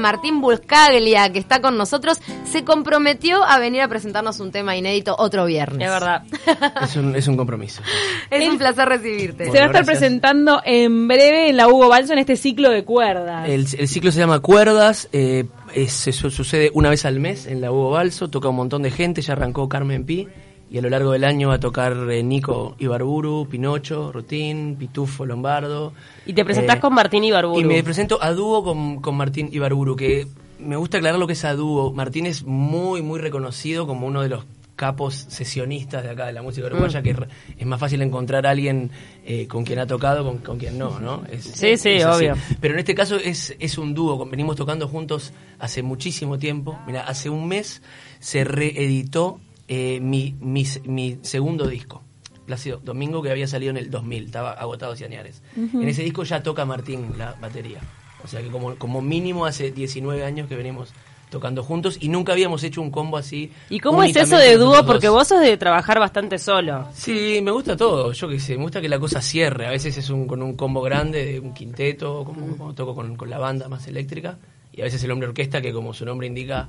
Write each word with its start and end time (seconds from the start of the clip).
Martín 0.00 0.40
Buscaglia, 0.40 1.32
que 1.32 1.40
está 1.40 1.60
con 1.60 1.76
nosotros, 1.76 2.20
se 2.44 2.62
comprometió 2.62 3.42
a 3.42 3.58
venir 3.58 3.80
a 3.80 3.88
presentarnos 3.88 4.38
un 4.38 4.52
tema 4.52 4.76
inédito 4.76 5.16
otro 5.18 5.44
viernes. 5.44 5.88
Es 5.88 5.92
verdad. 5.92 6.22
Es 6.84 6.94
un, 6.94 7.16
es 7.16 7.26
un 7.26 7.36
compromiso. 7.36 7.82
Es 8.30 8.48
un 8.48 8.58
placer 8.58 8.88
recibirte. 8.88 9.46
Se 9.46 9.50
va 9.50 9.64
a 9.64 9.66
estar 9.66 9.70
gracias. 9.84 9.98
presentando 9.98 10.62
en 10.64 11.08
breve 11.08 11.48
en 11.48 11.56
la 11.56 11.66
Hugo 11.66 11.88
Balso 11.88 12.12
en 12.12 12.20
este 12.20 12.36
ciclo 12.36 12.70
de 12.70 12.84
cuerdas. 12.84 13.48
El, 13.48 13.66
el 13.76 13.88
ciclo 13.88 14.12
se 14.12 14.20
llama 14.20 14.38
Cuerdas, 14.38 15.08
eh, 15.10 15.46
es- 15.74 15.92
sucede 15.96 16.70
una 16.74 16.90
vez 16.90 17.04
al 17.04 17.18
mes 17.18 17.46
en 17.46 17.60
la 17.60 17.72
Hugo 17.72 17.90
Balso, 17.90 18.28
toca 18.28 18.48
un 18.50 18.54
montón 18.54 18.82
de 18.82 18.92
gente, 18.92 19.20
ya 19.20 19.32
arrancó 19.32 19.68
Carmen 19.68 20.04
Pi, 20.06 20.28
y 20.70 20.78
a 20.78 20.82
lo 20.82 20.90
largo 20.90 21.12
del 21.12 21.24
año 21.24 21.48
va 21.48 21.54
a 21.54 21.60
tocar 21.60 21.94
eh, 22.10 22.22
Nico 22.22 22.74
Ibarburu, 22.78 23.46
Pinocho, 23.50 24.12
Rutín, 24.12 24.76
Pitufo, 24.78 25.24
Lombardo. 25.26 25.92
Y 26.26 26.32
te 26.34 26.44
presentás 26.44 26.76
Eh, 26.76 26.80
con 26.80 26.94
Martín 26.94 27.24
Ibarburu. 27.24 27.60
Y 27.60 27.64
me 27.64 27.82
presento 27.82 28.18
a 28.22 28.32
dúo 28.32 28.62
con, 28.62 29.00
con 29.00 29.16
Martín 29.16 29.48
Ibarburu, 29.50 29.96
que 29.96 30.26
me 30.58 30.76
gusta 30.76 30.98
aclarar 30.98 31.18
lo 31.18 31.26
que 31.26 31.32
es 31.34 31.44
a 31.44 31.54
dúo. 31.54 31.92
Martín 31.92 32.26
es 32.26 32.44
muy, 32.44 33.00
muy 33.02 33.18
reconocido 33.18 33.86
como 33.86 34.06
uno 34.06 34.22
de 34.22 34.28
los 34.28 34.44
capos 34.76 35.26
sesionistas 35.28 36.04
de 36.04 36.10
acá 36.10 36.26
de 36.26 36.32
la 36.32 36.40
música 36.42 36.68
uruguaya, 36.68 37.02
que 37.02 37.12
re- 37.12 37.26
es 37.58 37.66
más 37.66 37.80
fácil 37.80 38.00
encontrar 38.00 38.46
a 38.46 38.50
alguien 38.50 38.92
eh, 39.26 39.48
con 39.48 39.64
quien 39.64 39.80
ha 39.80 39.88
tocado 39.88 40.22
con, 40.24 40.38
con 40.38 40.56
quien 40.58 40.78
no, 40.78 41.00
¿no? 41.00 41.22
Es- 41.32 41.42
Sí, 41.44 41.76
sí, 41.76 41.88
es 41.90 42.04
así. 42.04 42.26
obvio. 42.26 42.34
Pero 42.60 42.74
en 42.74 42.78
este 42.80 42.94
caso 42.94 43.16
es, 43.16 43.56
es 43.58 43.76
un 43.76 43.92
dúo, 43.92 44.24
venimos 44.26 44.54
tocando 44.54 44.86
juntos 44.86 45.32
hace 45.58 45.82
muchísimo 45.82 46.38
tiempo. 46.38 46.78
Mira, 46.86 47.00
hace 47.08 47.28
un 47.28 47.48
mes 47.48 47.82
se 48.20 48.44
reeditó 48.44 49.40
eh, 49.68 50.00
mi, 50.00 50.34
mi, 50.40 50.66
mi 50.84 51.18
segundo 51.22 51.66
disco. 51.66 52.02
Plácido 52.46 52.80
Domingo, 52.82 53.22
que 53.22 53.30
había 53.30 53.46
salido 53.46 53.70
en 53.70 53.76
el 53.76 53.90
2000, 53.90 54.24
estaba 54.24 54.52
agotado 54.52 54.96
Ciañares. 54.96 55.42
En 55.54 55.86
ese 55.86 56.02
disco 56.02 56.24
ya 56.24 56.42
toca 56.42 56.64
Martín 56.64 57.12
la 57.18 57.34
batería. 57.34 57.80
O 58.24 58.26
sea 58.26 58.40
que 58.42 58.48
como, 58.48 58.74
como 58.76 59.02
mínimo 59.02 59.44
hace 59.44 59.70
19 59.70 60.24
años 60.24 60.48
que 60.48 60.56
venimos 60.56 60.94
tocando 61.28 61.62
juntos 61.62 61.98
y 62.00 62.08
nunca 62.08 62.32
habíamos 62.32 62.64
hecho 62.64 62.80
un 62.80 62.90
combo 62.90 63.16
así. 63.18 63.52
¿Y 63.68 63.80
cómo 63.80 64.02
es 64.02 64.16
eso 64.16 64.38
de 64.38 64.56
dúo? 64.56 64.84
Porque 64.86 65.08
vos 65.08 65.28
sos 65.28 65.40
de 65.40 65.56
trabajar 65.56 66.00
bastante 66.00 66.38
solo. 66.38 66.88
Sí, 66.94 67.40
me 67.42 67.50
gusta 67.50 67.76
todo, 67.76 68.12
yo 68.12 68.28
qué 68.28 68.40
sé, 68.40 68.56
me 68.56 68.62
gusta 68.62 68.80
que 68.80 68.88
la 68.88 68.98
cosa 68.98 69.20
cierre, 69.20 69.66
a 69.66 69.70
veces 69.70 69.96
es 69.98 70.10
un, 70.10 70.26
con 70.26 70.42
un 70.42 70.56
combo 70.56 70.80
grande, 70.80 71.24
de 71.24 71.40
un 71.40 71.52
quinteto, 71.52 72.24
como 72.24 72.56
cuando 72.56 72.74
toco 72.74 72.94
con, 72.94 73.16
con 73.16 73.28
la 73.30 73.38
banda 73.38 73.68
más 73.68 73.86
eléctrica, 73.86 74.38
y 74.72 74.80
a 74.80 74.84
veces 74.84 75.02
el 75.04 75.10
hombre 75.10 75.28
orquesta 75.28 75.60
que 75.60 75.72
como 75.72 75.92
su 75.92 76.04
nombre 76.04 76.26
indica 76.26 76.68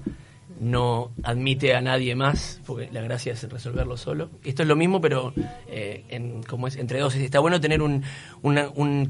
no 0.60 1.12
admite 1.24 1.76
a 1.76 1.82
nadie 1.82 2.16
más, 2.16 2.62
porque 2.66 2.90
la 2.92 3.02
gracia 3.02 3.34
es 3.34 3.44
resolverlo 3.50 3.98
solo. 3.98 4.30
Esto 4.44 4.64
es 4.64 4.68
lo 4.68 4.76
mismo, 4.76 5.02
pero 5.02 5.34
eh, 5.68 6.06
en, 6.10 6.44
como 6.44 6.68
es 6.68 6.76
entre 6.76 7.00
dos, 7.00 7.16
está 7.16 7.40
bueno 7.40 7.62
tener 7.62 7.82
un, 7.82 8.04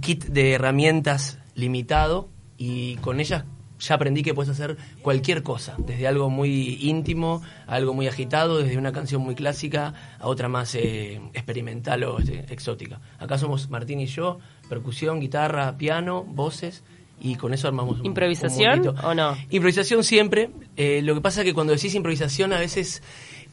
kit 0.02 0.26
de 0.26 0.54
herramientas 0.54 1.40
limitado 1.56 2.30
y 2.58 2.96
con 2.98 3.20
ellas 3.20 3.46
ya 3.80 3.96
aprendí 3.96 4.24
que 4.24 4.34
puedes 4.34 4.50
hacer 4.50 4.78
cualquier 5.02 5.42
cosa, 5.42 5.76
desde 5.78 6.06
algo 6.06 6.30
muy 6.30 6.78
íntimo 6.82 7.42
a 7.66 7.76
algo 7.76 7.94
muy 7.94 8.08
agitado, 8.08 8.58
desde 8.58 8.78
una 8.78 8.92
canción 8.92 9.22
muy 9.22 9.36
clásica 9.36 9.94
a 10.20 10.28
otra 10.28 10.50
más 10.50 10.76
eh, 10.76 11.22
experimental 11.34 12.04
o 12.04 12.20
este, 12.20 12.46
exótica. 12.54 13.00
Acá 13.20 13.38
somos 13.38 13.70
Martín 13.70 14.02
y 14.02 14.08
yo, 14.08 14.40
percusión, 14.68 15.22
guitarra, 15.22 15.78
piano, 15.78 16.26
voces 16.26 16.84
y 17.22 17.36
con 17.36 17.54
eso 17.54 17.68
armamos 17.68 18.00
un, 18.00 18.06
¿Improvisación 18.08 18.80
un 18.80 18.86
mundito. 18.86 19.08
o 19.08 19.14
no? 19.14 19.38
Improvisación 19.50 20.04
siempre. 20.04 20.50
eh, 20.78 21.02
lo 21.04 21.16
que 21.16 21.22
pasa 21.22 21.42
es 21.42 21.46
que 21.46 21.54
cuando 21.54 21.74
decís 21.74 21.94
improvisación 21.96 22.54
a 22.54 22.60
veces 22.60 23.02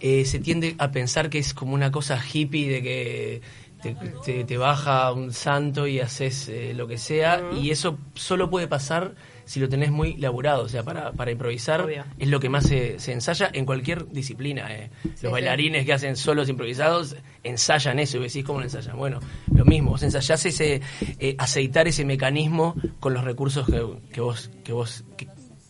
eh, 0.01 0.25
se 0.25 0.39
tiende 0.39 0.75
a 0.79 0.91
pensar 0.91 1.31
que 1.31 1.39
es 1.39 1.55
como 1.55 1.75
una 1.75 1.91
cosa 1.91 2.21
hippie 2.33 2.69
de 2.69 2.83
que 2.83 3.41
te, 3.83 3.97
te- 4.25 4.45
te 4.45 4.57
baja 4.57 5.13
un 5.13 5.33
santo 5.33 5.87
y 5.87 6.01
haces 6.01 6.49
eh, 6.49 6.73
lo 6.75 6.87
que 6.87 6.99
sea 6.99 7.41
y 7.63 7.71
eso 7.71 7.99
solo 8.15 8.49
puede 8.51 8.69
pasar 8.69 9.15
si 9.47 9.59
lo 9.61 9.69
tenés 9.69 9.91
muy 9.91 10.17
laburado, 10.19 10.65
o 10.65 10.69
sea, 10.69 10.83
para, 10.83 11.13
para 11.13 11.31
improvisar 11.31 11.81
Obvio. 11.83 12.05
es 12.19 12.29
lo 12.29 12.39
que 12.41 12.49
más 12.51 12.67
se, 12.67 12.99
se 12.99 13.13
ensaya 13.13 13.49
en 13.53 13.65
cualquier 13.65 14.09
disciplina. 14.11 14.67
eh. 14.75 14.91
Los 15.23 15.33
bailarines 15.33 15.87
que 15.87 15.93
hacen 15.95 16.17
solos 16.17 16.49
improvisados 16.51 17.17
ensayan 17.45 17.99
eso 18.01 18.19
y 18.19 18.23
decís 18.25 18.45
cómo 18.45 18.59
lo 18.59 18.65
ensayan. 18.65 18.97
Bueno, 18.99 19.21
lo 19.55 19.65
mismo, 19.65 19.93
vos 19.93 20.03
ensayás 20.03 20.45
ese, 20.47 20.81
eh, 21.21 21.35
aceitar 21.39 21.87
ese 21.89 22.05
mecanismo 22.05 22.75
con 23.01 23.15
los 23.15 23.25
recursos 23.25 23.67
que, 23.67 23.83
que 24.13 24.21
vos, 24.21 24.51
que 24.65 24.73
vos, 24.73 25.05
que, 25.17 25.29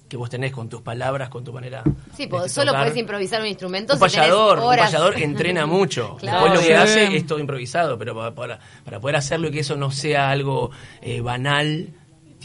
que 0.09 0.17
vos 0.17 0.31
tenés 0.31 0.53
con 0.53 0.69
tus 0.71 0.81
palabras, 0.81 1.29
con 1.29 1.45
tu 1.45 1.53
manera. 1.53 1.83
Sí, 2.17 2.23
de 2.25 2.29
pues 2.29 2.53
solo 2.53 2.71
tocar. 2.73 2.85
puedes 2.87 2.99
improvisar 2.99 3.43
un 3.43 3.49
instrumento 3.49 3.93
Un 3.93 3.99
si 3.99 4.05
tenés 4.07 4.17
payador, 4.17 4.59
un 4.61 4.77
payador 4.77 5.15
entrena 5.23 5.67
mucho. 5.67 6.17
Claro. 6.19 6.45
Después 6.45 6.55
lo 6.55 6.61
que 6.61 6.67
Sí. 6.67 6.73
hace 7.05 7.17
es 7.17 7.27
todo 7.27 7.41
improvisado, 7.41 7.99
pero 7.99 8.15
para, 8.15 8.35
para, 8.35 8.59
para 8.85 9.01
poder 9.01 9.17
hacerlo 9.17 9.49
y 9.49 9.51
que 9.51 9.61
eso 9.61 9.77
no 9.77 9.91
sea 9.91 10.31
algo 10.31 10.71
eh, 11.03 11.21
banal, 11.21 11.89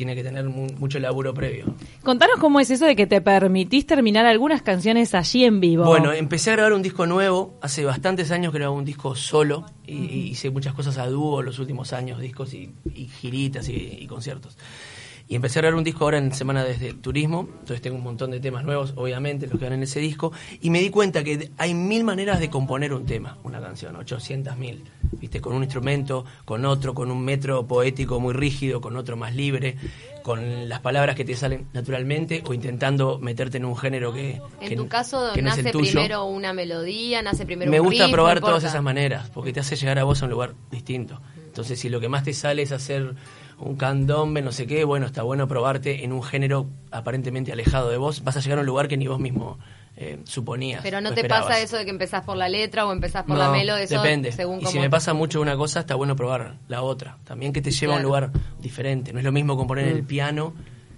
tiene 0.02 0.16
que 0.16 0.24
tener 0.24 0.46
mu- 0.50 0.66
mucho 0.80 0.98
laburo 0.98 1.32
previo. 1.32 1.66
Contanos 2.02 2.38
cómo 2.40 2.60
es 2.60 2.72
eso 2.72 2.88
de 2.88 2.96
que 2.96 3.06
te 3.06 3.22
permitís 3.22 3.86
terminar 3.86 4.26
algunas 4.26 4.64
canciones 4.64 5.14
allí 5.14 5.46
en 5.46 5.60
vivo. 5.60 5.86
Bueno, 5.86 6.12
empecé 6.12 6.50
a 6.50 6.54
grabar 6.56 6.74
un 6.74 6.82
disco 6.82 7.06
nuevo. 7.06 7.60
Hace 7.62 7.86
bastantes 7.86 8.32
años 8.32 8.52
que 8.52 8.58
grababa 8.58 8.76
un 8.76 8.84
disco 8.84 9.14
solo 9.16 9.64
y, 9.86 9.94
hice 10.32 10.50
muchas 10.50 10.74
cosas 10.74 10.98
a 10.98 11.06
dúo 11.06 11.44
los 11.44 11.60
últimos 11.60 11.94
años, 11.94 12.20
discos 12.20 12.56
y, 12.56 12.72
y 12.96 13.06
giritas 13.10 13.70
y, 13.70 13.74
y 14.00 14.08
conciertos. 14.08 14.58
Y 15.32 15.36
empecé 15.36 15.60
a 15.60 15.62
grabar 15.62 15.78
un 15.78 15.86
disco 15.86 16.04
ahora 16.04 16.18
en 16.18 16.34
Semana 16.34 16.62
desde 16.66 16.94
Turismo, 16.94 17.48
entonces 17.62 17.82
tengo 17.82 17.96
un 17.96 18.04
montón 18.04 18.32
de 18.32 18.42
temas 18.42 18.66
nuevos, 18.66 18.92
obviamente, 18.98 19.48
los 19.48 19.58
que 19.58 19.64
van 19.64 19.76
en 19.76 19.84
ese 19.84 20.02
disco, 20.02 20.34
y 20.60 20.70
me 20.70 20.82
di 20.82 20.90
cuenta 20.90 21.24
que 21.24 21.52
hay 21.58 21.74
mil 21.74 22.04
maneras 22.04 22.42
de 22.42 22.50
componer 22.50 22.92
un 22.94 23.06
tema, 23.06 23.38
una 23.44 23.62
canción, 23.62 23.96
800 23.96 24.58
mil, 24.58 24.84
¿viste? 25.22 25.40
Con 25.40 25.54
un 25.54 25.64
instrumento, 25.64 26.26
con 26.44 26.66
otro, 26.66 26.94
con 26.94 27.10
un 27.10 27.24
metro 27.24 27.66
poético 27.66 28.20
muy 28.20 28.34
rígido, 28.34 28.82
con 28.82 28.98
otro 28.98 29.16
más 29.16 29.34
libre, 29.34 29.78
con 30.22 30.68
las 30.68 30.82
palabras 30.82 31.16
que 31.16 31.24
te 31.24 31.34
salen 31.38 31.66
naturalmente, 31.72 32.44
o 32.46 32.54
intentando 32.54 33.18
meterte 33.18 33.56
en 33.56 33.64
un 33.64 33.78
género 33.78 34.12
que, 34.12 34.42
En 34.60 34.68
que- 34.68 34.76
tu 34.76 34.90
caso, 34.90 35.32
que 35.34 35.42
no 35.42 35.48
es 35.52 35.58
el 35.60 35.64
nace 35.64 35.72
tuyo. 35.72 35.92
primero 35.94 36.26
una 36.26 36.52
melodía, 36.52 37.22
nace 37.22 37.46
primero 37.46 37.72
Me 37.72 37.80
un 37.80 37.88
gusta 37.88 38.04
riff, 38.04 38.12
probar 38.12 38.42
todas 38.42 38.66
esas 38.66 38.84
maneras, 38.84 39.30
porque 39.30 39.54
te 39.54 39.62
hace 39.62 39.78
llegar 39.78 39.98
a 39.98 40.04
vos 40.04 40.22
a 40.22 40.26
un 40.26 40.32
lugar 40.32 40.56
distinto. 40.70 41.22
Entonces, 41.46 41.80
si 41.80 41.88
lo 41.88 42.02
que 42.02 42.10
más 42.10 42.26
te 42.26 42.34
sale 42.34 42.62
es 42.64 42.74
hacer 42.74 43.14
un 43.62 43.76
candombe, 43.76 44.42
no 44.42 44.52
sé 44.52 44.68
qué, 44.68 44.84
bueno, 44.84 45.06
está 45.06 45.24
bueno 45.24 45.48
probarte 45.48 46.04
en 46.04 46.12
un 46.12 46.24
género 46.24 46.68
aparentemente 46.92 47.52
alejado 47.52 47.90
de 47.90 47.98
vos, 47.98 48.24
vas 48.24 48.38
a 48.38 48.40
llegar 48.40 48.58
a 48.58 48.62
un 48.62 48.68
lugar 48.68 48.88
que 48.88 48.98
ni 48.98 49.08
vos 49.08 49.20
mismo 49.20 49.58
eh, 49.98 50.20
suponías. 50.24 50.82
Pero 50.82 51.02
no 51.02 51.10
te 51.14 51.22
esperabas. 51.22 51.48
pasa 51.48 51.60
eso 51.60 51.78
de 51.78 51.86
que 51.86 51.92
empezás 51.92 52.24
por 52.24 52.38
la 52.38 52.50
letra 52.50 52.86
o 52.86 52.92
empezás 52.92 53.24
por 53.24 53.38
la 53.38 53.48
No, 53.48 53.52
melo, 53.52 53.76
eso 53.76 54.02
depende. 54.02 54.32
según 54.32 54.60
y 54.60 54.64
cómo... 54.64 54.72
si 54.72 54.80
me 54.80 54.90
pasa 54.90 55.14
mucho 55.14 55.42
una 55.42 55.56
cosa, 55.56 55.82
está 55.82 55.96
bueno 55.96 56.16
probar 56.16 56.56
la 56.68 56.82
otra. 56.82 57.18
También 57.24 57.54
que 57.54 57.62
te 57.62 57.72
lleva 57.72 57.96
a 57.96 57.98
un 57.98 58.04
lugar 58.04 58.32
diferente. 58.60 59.14
No 59.14 59.20
es 59.20 59.26
lo 59.26 59.32
mismo 59.32 59.56
componer 59.58 59.88
en 59.88 59.98
el 59.98 60.04
piano 60.04 60.54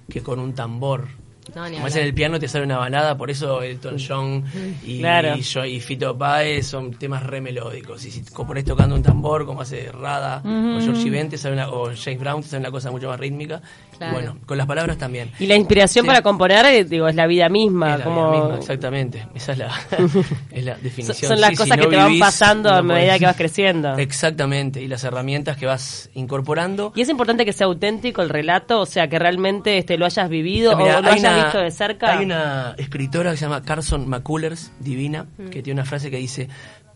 que 0.10 0.22
con 0.22 0.40
un 0.40 0.54
tambor. 0.54 1.08
No, 1.56 1.64
hablar. 1.64 1.92
en 1.92 1.98
el 1.98 2.14
piano 2.14 2.40
te 2.40 2.48
sale 2.48 2.64
una 2.66 2.78
balada, 2.78 3.18
por 3.18 3.30
eso 3.30 3.62
Elton 3.62 3.98
John 4.00 4.44
y, 4.86 5.00
Claro. 5.00 5.36
y, 5.38 5.42
yo- 5.42 5.66
y 5.66 5.80
Fito 5.80 6.18
Páez 6.18 6.68
son 6.68 6.92
temas 6.94 7.24
re 7.24 7.42
melódicos. 7.42 8.06
Y 8.06 8.12
si 8.12 8.24
compones 8.24 8.64
tocando 8.66 8.96
un 8.96 9.04
tambor, 9.04 9.46
como 9.46 9.62
hace 9.62 9.92
Rada 9.92 10.42
o 10.44 10.80
Georgie 10.82 11.10
Ben, 11.10 11.30
te 11.30 11.38
sale 11.38 11.56
una- 11.56 11.70
o 11.70 11.92
James 11.96 12.20
Brown, 12.20 12.42
te 12.42 12.48
sale 12.50 12.62
una 12.62 12.72
cosa 12.72 12.92
mucho 12.92 13.08
más 13.10 13.20
rítmica. 13.20 13.62
Y 14.02 14.12
bueno, 14.12 14.38
con 14.46 14.58
las 14.58 14.68
palabras 14.68 14.98
también. 14.98 15.32
Y 15.40 15.46
la 15.46 15.56
inspiración 15.56 16.04
Sí. 16.04 16.08
para 16.08 16.22
componer, 16.22 16.66
eh, 16.66 16.84
digo, 16.84 17.08
es 17.08 17.16
la 17.16 17.28
vida 17.28 17.48
misma. 17.48 17.94
Es 17.94 18.00
la 18.00 18.04
como... 18.06 18.32
vida 18.32 18.42
misma, 18.42 18.60
exactamente. 18.60 19.28
Esa 19.36 19.52
es 19.54 19.58
la, 19.60 19.68
es 20.52 20.66
la 20.66 20.74
Son, 20.76 20.84
definición. 20.84 21.30
son 21.30 21.42
las 21.42 21.50
Sí, 21.52 21.56
si 21.56 21.62
cosas 21.64 21.78
no 21.78 21.84
que 21.84 21.90
te 21.90 21.96
van 21.98 22.20
pasando 22.20 22.70
a 22.70 22.82
medida 22.82 23.06
podés. 23.06 23.20
que 23.20 23.26
vas 23.26 23.36
creciendo. 23.38 23.98
Exactamente, 23.98 24.82
y 24.82 24.88
las 24.88 25.04
herramientas 25.04 25.58
que 25.58 25.66
vas 25.68 26.10
incorporando. 26.16 26.92
Y 26.96 27.02
es 27.02 27.10
importante 27.10 27.46
que 27.46 27.54
sea 27.54 27.68
auténtico 27.68 28.22
el 28.22 28.30
relato, 28.30 28.80
o 28.82 28.86
sea, 28.86 29.08
que 29.08 29.20
realmente 29.20 29.78
este, 29.78 29.98
lo 29.98 30.06
hayas 30.06 30.28
vivido 30.30 30.76
Mira, 30.76 30.98
o 31.00 31.02
lo 31.02 31.08
hay 31.10 31.20
hayas 31.20 31.33
una- 31.34 31.44
visto 31.44 31.60
de 31.60 31.72
cerca. 31.72 32.18
Hay 32.18 32.26
una 32.26 32.76
escritora 32.78 33.32
que 33.32 33.38
se 33.38 33.46
llama 33.46 33.62
Carson 33.64 34.08
McCullers, 34.08 34.72
divina, 34.80 35.26
que 35.52 35.62
tiene 35.62 35.80
una 35.82 35.86
frase 35.90 36.10
que 36.12 36.18
dice, 36.18 36.50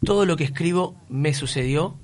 todo 0.04 0.26
lo 0.26 0.36
que 0.38 0.44
escribo 0.46 0.96
me 1.10 1.34
sucedió 1.34 1.96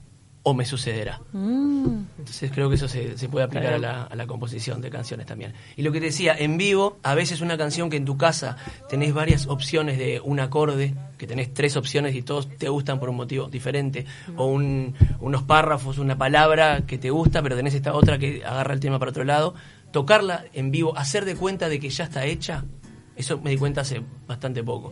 o 0.45 0.53
me 0.53 0.65
sucederá. 0.65 1.21
Mm. 1.31 2.03
Entonces 2.19 2.51
creo 2.53 2.67
que 2.67 2.75
eso 2.75 2.89
se, 2.89 3.17
se 3.17 3.29
puede 3.29 3.45
aplicar 3.45 3.75
a 3.75 3.77
la, 3.77 4.03
a 4.03 4.15
la 4.17 4.27
composición 4.27 4.81
de 4.81 4.89
canciones 4.89 5.25
también. 5.25 5.53
Y 5.77 5.83
lo 5.83 5.93
que 5.93 6.01
te 6.01 6.07
decía, 6.07 6.35
en 6.37 6.57
vivo, 6.57 6.97
a 7.01 7.15
veces 7.15 7.39
una 7.39 7.57
canción 7.57 7.89
que 7.89 7.95
en 7.95 8.03
tu 8.03 8.17
casa 8.17 8.57
tenés 8.89 9.13
varias 9.13 9.47
opciones 9.47 9.97
de 9.97 10.19
un 10.21 10.41
acorde, 10.41 10.95
que 11.17 11.27
tenés 11.27 11.53
tres 11.53 11.77
opciones 11.77 12.13
y 12.13 12.23
todos 12.23 12.49
te 12.57 12.67
gustan 12.67 12.99
por 12.99 13.07
un 13.09 13.15
motivo 13.15 13.47
diferente, 13.47 14.05
o 14.35 14.47
un- 14.47 14.93
unos 15.21 15.43
párrafos, 15.43 15.97
una 15.97 16.17
palabra 16.17 16.81
que 16.85 16.97
te 16.97 17.09
gusta, 17.09 17.41
pero 17.41 17.55
tenés 17.55 17.73
esta 17.73 17.93
otra 17.93 18.17
que 18.17 18.43
agarra 18.45 18.73
el 18.73 18.81
tema 18.81 18.99
para 18.99 19.11
otro 19.11 19.23
lado, 19.23 19.55
tocarla 19.93 20.43
en 20.53 20.71
vivo, 20.71 20.97
hacer 20.97 21.23
de 21.23 21.35
cuenta 21.37 21.69
de 21.69 21.79
que 21.79 21.89
ya 21.89 22.03
está 22.03 22.25
hecha, 22.25 22.65
eso 23.15 23.39
me 23.39 23.51
di 23.51 23.57
cuenta 23.57 23.81
hace 23.81 24.01
bastante 24.27 24.61
poco. 24.63 24.91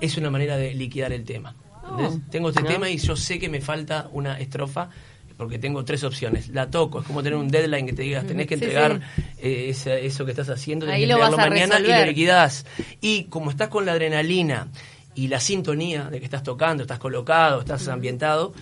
Es 0.00 0.16
una 0.16 0.30
manera 0.30 0.56
de 0.56 0.74
liquidar 0.74 1.12
el 1.12 1.24
tema. 1.24 1.56
¿entendés? 1.90 2.20
Tengo 2.30 2.50
este 2.50 2.62
¿no? 2.62 2.68
tema 2.68 2.88
y 2.88 2.98
yo 2.98 3.16
sé 3.16 3.38
que 3.40 3.48
me 3.48 3.60
falta 3.60 4.08
una 4.12 4.38
estrofa 4.38 4.88
porque 5.36 5.58
tengo 5.58 5.84
tres 5.84 6.04
opciones. 6.04 6.50
La 6.50 6.70
toco, 6.70 7.00
es 7.00 7.06
como 7.06 7.22
tener 7.22 7.36
un 7.38 7.48
deadline 7.48 7.86
que 7.86 7.92
te 7.94 8.02
digas, 8.02 8.24
tenés 8.26 8.46
que 8.46 8.56
Sí, 8.56 8.64
entregar 8.64 9.00
eh, 9.38 9.66
esa- 9.70 9.94
eso 9.96 10.24
que 10.24 10.30
estás 10.32 10.48
haciendo, 10.50 10.86
tenés 10.86 10.96
Ahí 10.96 11.02
que 11.02 11.06
lo 11.08 11.14
entregarlo 11.14 11.36
mañana 11.50 11.78
y 11.78 11.82
lo 11.82 11.88
resolver. 11.88 12.08
liquidás. 12.08 12.66
Y 13.00 13.24
como 13.24 13.50
estás 13.50 13.68
con 13.68 13.84
la 13.86 13.92
adrenalina 13.92 14.68
y 15.14 15.28
la 15.28 15.40
sintonía 15.40 16.04
de 16.04 16.18
que 16.20 16.24
estás 16.26 16.42
tocando, 16.42 16.82
estás 16.82 16.98
colocado, 16.98 17.60
estás 17.60 17.88
ambientado, 17.88 18.52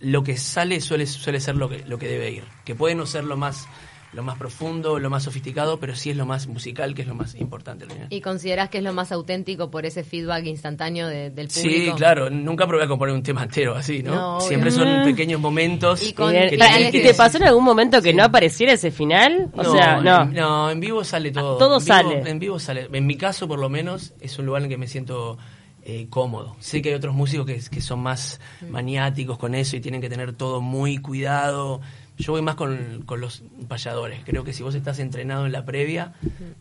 lo 0.00 0.22
que 0.22 0.36
sale 0.36 0.80
suele, 0.80 1.06
suele 1.06 1.40
ser 1.40 1.54
lo 1.56 1.68
que, 1.68 1.84
lo 1.86 1.98
que 1.98 2.08
debe 2.08 2.30
ir. 2.30 2.44
Que 2.64 2.74
puede 2.74 2.94
no 2.96 3.06
ser 3.06 3.24
lo 3.24 3.36
más 3.36 3.66
lo 4.14 4.22
más 4.22 4.38
profundo, 4.38 4.98
lo 4.98 5.10
más 5.10 5.24
sofisticado, 5.24 5.78
pero 5.78 5.94
sí 5.94 6.08
es 6.10 6.16
lo 6.16 6.24
más 6.24 6.46
musical, 6.46 6.94
que 6.94 7.02
es 7.02 7.08
lo 7.08 7.14
más 7.14 7.34
importante. 7.34 7.84
al 7.84 7.90
final. 7.92 8.06
¿Y 8.10 8.20
considerás 8.22 8.70
que 8.70 8.78
es 8.78 8.84
lo 8.84 8.92
más 8.94 9.12
auténtico 9.12 9.70
por 9.70 9.84
ese 9.84 10.02
feedback 10.02 10.46
instantáneo 10.46 11.06
de- 11.08 11.30
del 11.30 11.48
público? 11.48 11.92
Sí, 11.92 11.92
claro, 11.96 12.30
nunca 12.30 12.66
probé 12.66 12.84
a 12.84 12.88
componer 12.88 13.14
un 13.14 13.22
tema 13.22 13.42
entero 13.42 13.74
así, 13.74 14.02
¿no? 14.02 14.40
Siempre 14.40 14.70
son 14.70 15.04
pequeños 15.04 15.40
momentos. 15.40 16.02
Y 16.08 16.14
con- 16.14 16.32
Bien. 16.32 16.48
que 16.48 16.54
¿Y, 16.54 16.58
tenés 16.58 16.88
y 16.88 16.92
que- 16.92 17.00
te 17.08 17.14
pasó 17.14 17.36
en 17.36 17.44
algún 17.44 17.64
momento 17.64 18.00
que 18.00 18.14
no 18.14 18.24
apareciera 18.24 18.72
ese 18.72 18.90
final? 18.90 19.50
O 19.52 19.62
no, 19.62 19.72
sea, 19.72 20.00
no. 20.00 20.22
En, 20.22 20.32
no, 20.32 20.70
en 20.70 20.80
vivo 20.80 21.04
sale 21.04 21.30
todo. 21.30 21.56
Ah, 21.56 21.58
todo 21.58 21.78
En 21.78 21.84
vivo- 21.84 21.94
sale. 21.94 22.30
En 22.30 22.38
vivo 22.38 22.58
sale. 22.58 22.88
En 22.90 23.06
mi 23.06 23.16
caso, 23.16 23.46
por 23.46 23.58
lo 23.58 23.68
menos, 23.68 24.14
es 24.20 24.38
un 24.38 24.46
lugar 24.46 24.62
en 24.62 24.68
que 24.70 24.78
me 24.78 24.86
siento 24.86 25.36
eh, 25.84 26.06
cómodo. 26.10 26.54
Sé 26.60 26.82
que 26.82 26.90
hay 26.90 26.94
otros 26.96 27.14
músicos 27.14 27.46
que, 27.46 27.60
que 27.70 27.80
son 27.80 28.00
más 28.00 28.40
maniáticos 28.68 29.38
con 29.38 29.54
eso 29.54 29.76
y 29.76 29.80
tienen 29.80 30.00
que 30.00 30.08
tener 30.10 30.32
todo 30.34 30.60
muy 30.60 30.98
cuidado. 30.98 31.80
Yo 32.18 32.32
voy 32.32 32.42
más 32.42 32.56
con, 32.56 33.02
con 33.06 33.20
los 33.20 33.42
payadores. 33.68 34.20
Creo 34.24 34.42
que 34.44 34.52
si 34.52 34.62
vos 34.62 34.74
estás 34.74 34.98
entrenado 34.98 35.46
en 35.46 35.52
la 35.52 35.64
previa, 35.64 36.14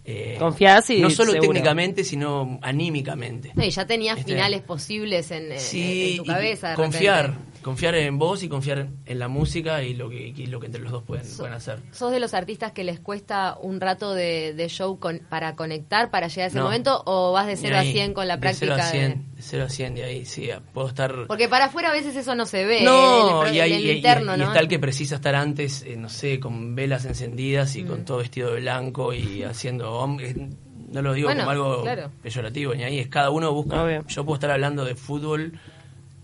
eh, 0.06 0.36
Confiás 0.38 0.90
y 0.92 1.02
no 1.02 1.10
solo 1.10 1.32
seguro. 1.32 1.50
técnicamente, 1.52 2.04
sino 2.04 2.60
anímicamente. 2.62 3.52
No, 3.56 3.64
y 3.64 3.72
ya 3.72 3.86
tenías 3.88 4.20
Este, 4.20 4.34
finales 4.34 4.62
posibles 4.62 5.32
en, 5.32 5.60
Sí, 5.60 6.12
en 6.12 6.18
tu 6.18 6.26
cabeza. 6.26 6.70
de 6.70 6.76
confiar, 6.76 7.26
repente. 7.32 7.57
Confiar 7.68 7.96
en 7.96 8.18
vos 8.18 8.42
y 8.44 8.48
confiar 8.50 8.88
en 9.06 9.20
la 9.20 9.28
música 9.28 9.84
y 9.84 9.94
lo 9.94 10.10
que, 10.10 10.28
y 10.36 10.46
lo 10.48 10.60
que 10.60 10.68
entre 10.68 10.82
los 10.82 10.92
dos 10.92 11.04
pueden, 11.04 11.26
pueden 11.38 11.54
hacer. 11.54 11.80
¿Sos 11.92 12.12
de 12.14 12.20
los 12.22 12.34
artistas 12.34 12.72
que 12.72 12.84
les 12.86 13.00
cuesta 13.00 13.58
un 13.62 13.82
rato 13.82 14.14
de, 14.14 14.54
de 14.54 14.70
show 14.70 14.98
con- 15.00 15.20
para 15.30 15.56
conectar, 15.56 16.10
para 16.10 16.28
llegar 16.30 16.46
a 16.46 16.48
ese 16.48 16.58
No. 16.58 16.64
momento? 16.64 17.04
¿O 17.06 17.34
vas 17.34 17.46
de 17.46 17.56
Ni 17.56 17.60
0 17.62 17.76
a 17.76 17.80
ahí, 17.80 17.92
100 17.92 18.14
con 18.14 18.28
la 18.28 18.36
de 18.38 18.42
práctica? 18.42 18.76
0 18.78 18.84
a 18.84 18.90
100, 18.92 19.12
de- 19.12 19.36
de 19.36 19.42
0 19.42 19.64
a 19.66 19.70
100 19.70 19.96
de 19.96 20.04
ahí, 20.06 20.26
sí, 20.26 20.50
puedo 20.74 20.88
estar... 20.88 21.28
Porque 21.28 21.50
para 21.50 21.66
afuera 21.66 21.90
a 21.90 21.94
veces 21.94 22.16
eso 22.16 22.34
no 22.36 22.46
se 22.46 22.66
ve. 22.66 22.84
no, 22.84 23.44
el, 23.44 23.50
el- 23.50 23.56
y, 23.56 23.60
hay, 23.60 23.74
el 23.74 23.82
y- 23.82 23.90
y- 23.90 23.96
interno, 23.98 24.36
y 24.36 24.40
¿no? 24.40 24.46
está 24.46 24.60
el 24.60 24.68
que 24.70 24.80
precisa 24.80 25.16
estar 25.16 25.36
antes, 25.36 25.84
eh, 25.84 25.98
no 25.98 26.08
sé, 26.10 26.40
con 26.40 26.74
velas 26.74 27.04
encendidas 27.06 27.76
y 27.76 27.84
con 27.84 28.06
todo 28.06 28.20
vestido 28.20 28.54
de 28.54 28.62
blanco 28.62 29.14
y 29.14 29.44
haciendo... 29.44 30.08
eh, 30.22 30.50
No 30.90 31.02
lo 31.02 31.14
digo 31.14 31.28
Bueno, 31.28 31.42
como 31.42 31.52
algo 31.52 31.84
claro. 31.84 32.12
peyorativo, 32.24 32.74
ni 32.74 32.84
ahí 32.84 33.00
es 33.00 33.08
cada 33.10 33.30
uno 33.30 33.52
busca... 33.52 33.84
Obvio. 33.84 34.06
Yo 34.08 34.24
puedo 34.24 34.36
estar 34.36 34.52
hablando 34.52 34.86
de 34.86 34.96
fútbol 34.96 35.60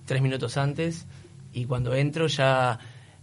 tres 0.05 0.21
minutos 0.21 0.55
antes 0.57 1.05
y 1.53 1.65
cuando 1.65 1.93
entro 1.93 2.27
ya 2.27 2.79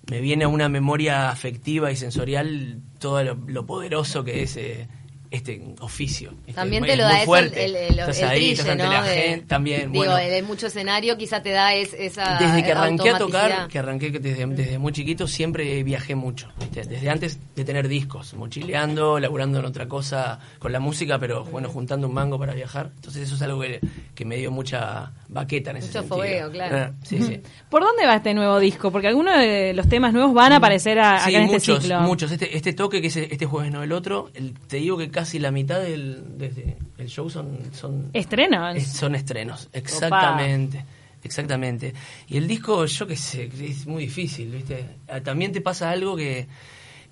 me 0.09 0.21
viene 0.21 0.45
a 0.45 0.49
una 0.49 0.69
memoria 0.69 1.31
afectiva 1.31 1.91
y 1.91 1.97
sensorial 1.97 2.81
todo 2.99 3.23
lo, 3.23 3.67
poderoso 3.67 4.25
que 4.25 4.43
es 4.43 4.57
eh, 4.57 4.89
este 5.31 5.63
oficio. 5.81 6.31
¿viste? 6.47 6.55
También 6.55 6.85
Es 6.85 6.91
te 6.91 6.97
lo 6.97 7.05
da 7.05 7.23
eso 7.23 7.37
el, 7.37 7.55
el, 7.55 7.77
el, 7.77 7.99
estás 8.01 8.19
el 8.19 8.25
ahí, 8.29 8.37
trille, 8.39 8.53
estás 8.53 8.69
ante 8.69 8.85
¿no? 8.85 8.93
la 8.93 9.03
De- 9.05 9.15
gente, 9.23 9.47
también. 9.47 9.93
Digo, 9.93 10.05
bueno, 10.05 10.17
de 10.17 10.43
mucho 10.43 10.67
escenario 10.67 11.17
quizá 11.17 11.41
te 11.43 11.51
da 11.51 11.73
es, 11.75 11.95
esa 11.95 12.37
desde 12.39 12.65
que 12.65 12.73
arranqué 12.73 13.11
a 13.11 13.19
tocar, 13.19 13.69
que 13.69 13.79
arranqué 13.79 14.11
desde, 14.11 14.47
desde 14.47 14.79
muy 14.79 14.93
chiquito, 14.93 15.27
siempre 15.29 15.83
viajé 15.85 16.15
mucho. 16.17 16.49
¿viste? 16.59 16.83
Desde 16.85 17.09
antes 17.11 17.39
de 17.55 17.65
tener 17.65 17.87
discos, 17.87 18.35
mochileando, 18.35 19.19
laburando 19.21 19.59
en 19.61 19.65
otra 19.67 19.87
cosa 19.89 20.39
con 20.59 20.73
la 20.73 20.81
música, 20.81 21.19
pero 21.19 21.45
bueno, 21.45 21.69
juntando 21.69 22.09
un 22.09 22.15
mango 22.15 22.39
para 22.39 22.53
viajar. 22.55 22.91
Entonces 22.97 23.23
eso 23.23 23.37
es 23.37 23.43
algo 23.43 23.61
que, 23.61 23.81
que 24.15 24.25
me 24.25 24.37
dio 24.37 24.51
mucha 24.51 25.13
baqueta 25.29 25.71
en 25.71 25.77
ese 25.79 25.87
Mucho 25.89 25.99
sentido. 26.01 26.17
fogueo, 26.17 26.51
claro. 26.51 26.77
Ah, 26.77 26.91
sí, 27.05 27.23
sí. 27.23 27.41
¿Por 27.69 27.83
dónde 27.83 28.05
va 28.07 28.17
este 28.17 28.35
nuevo 28.35 28.59
disco? 28.59 28.91
Porque 28.91 29.07
algunos 29.07 29.37
de 29.39 29.73
los 29.75 29.89
temas 29.89 30.13
nuevos 30.13 30.35
van 30.35 30.53
a 30.53 30.57
aparecer 30.57 30.99
a- 30.99 31.21
Sí, 31.21 31.31
acá 31.31 31.39
en 31.39 31.47
muchos, 31.47 31.69
este 31.69 31.81
ciclo. 31.83 32.01
muchos. 32.01 32.33
Este, 32.33 32.57
este 32.57 32.73
toque 32.73 33.01
que 33.01 33.07
es 33.09 33.17
este 33.17 33.47
jueves 33.47 33.71
no 33.73 33.83
el 33.83 33.93
otro, 33.93 34.31
el- 34.35 34.55
te 34.67 34.79
digo 34.79 34.99
que 34.99 35.11
casi 35.21 35.39
la 35.39 35.51
mitad 35.51 35.81
del, 35.81 36.39
desde 36.39 36.79
el 36.97 37.09
show 37.09 37.29
son, 37.29 37.59
son, 37.73 38.09
Estrenos. 38.15 38.77
es- 38.77 38.93
son 38.93 39.15
estrenos. 39.15 39.69
Exactamente. 39.73 40.85
Exactamente. 41.23 41.93
Y 42.29 42.39
el 42.39 42.49
disco, 42.49 42.87
yo 42.87 43.07
qué 43.07 43.17
sé, 43.17 43.51
es 43.61 43.87
muy 43.87 44.05
difícil, 44.05 44.51
¿viste? 44.51 44.97
Ah, 45.09 45.21
También 45.21 45.53
te 45.53 45.61
pasa 45.61 45.91
algo 45.91 46.17
que, 46.17 46.49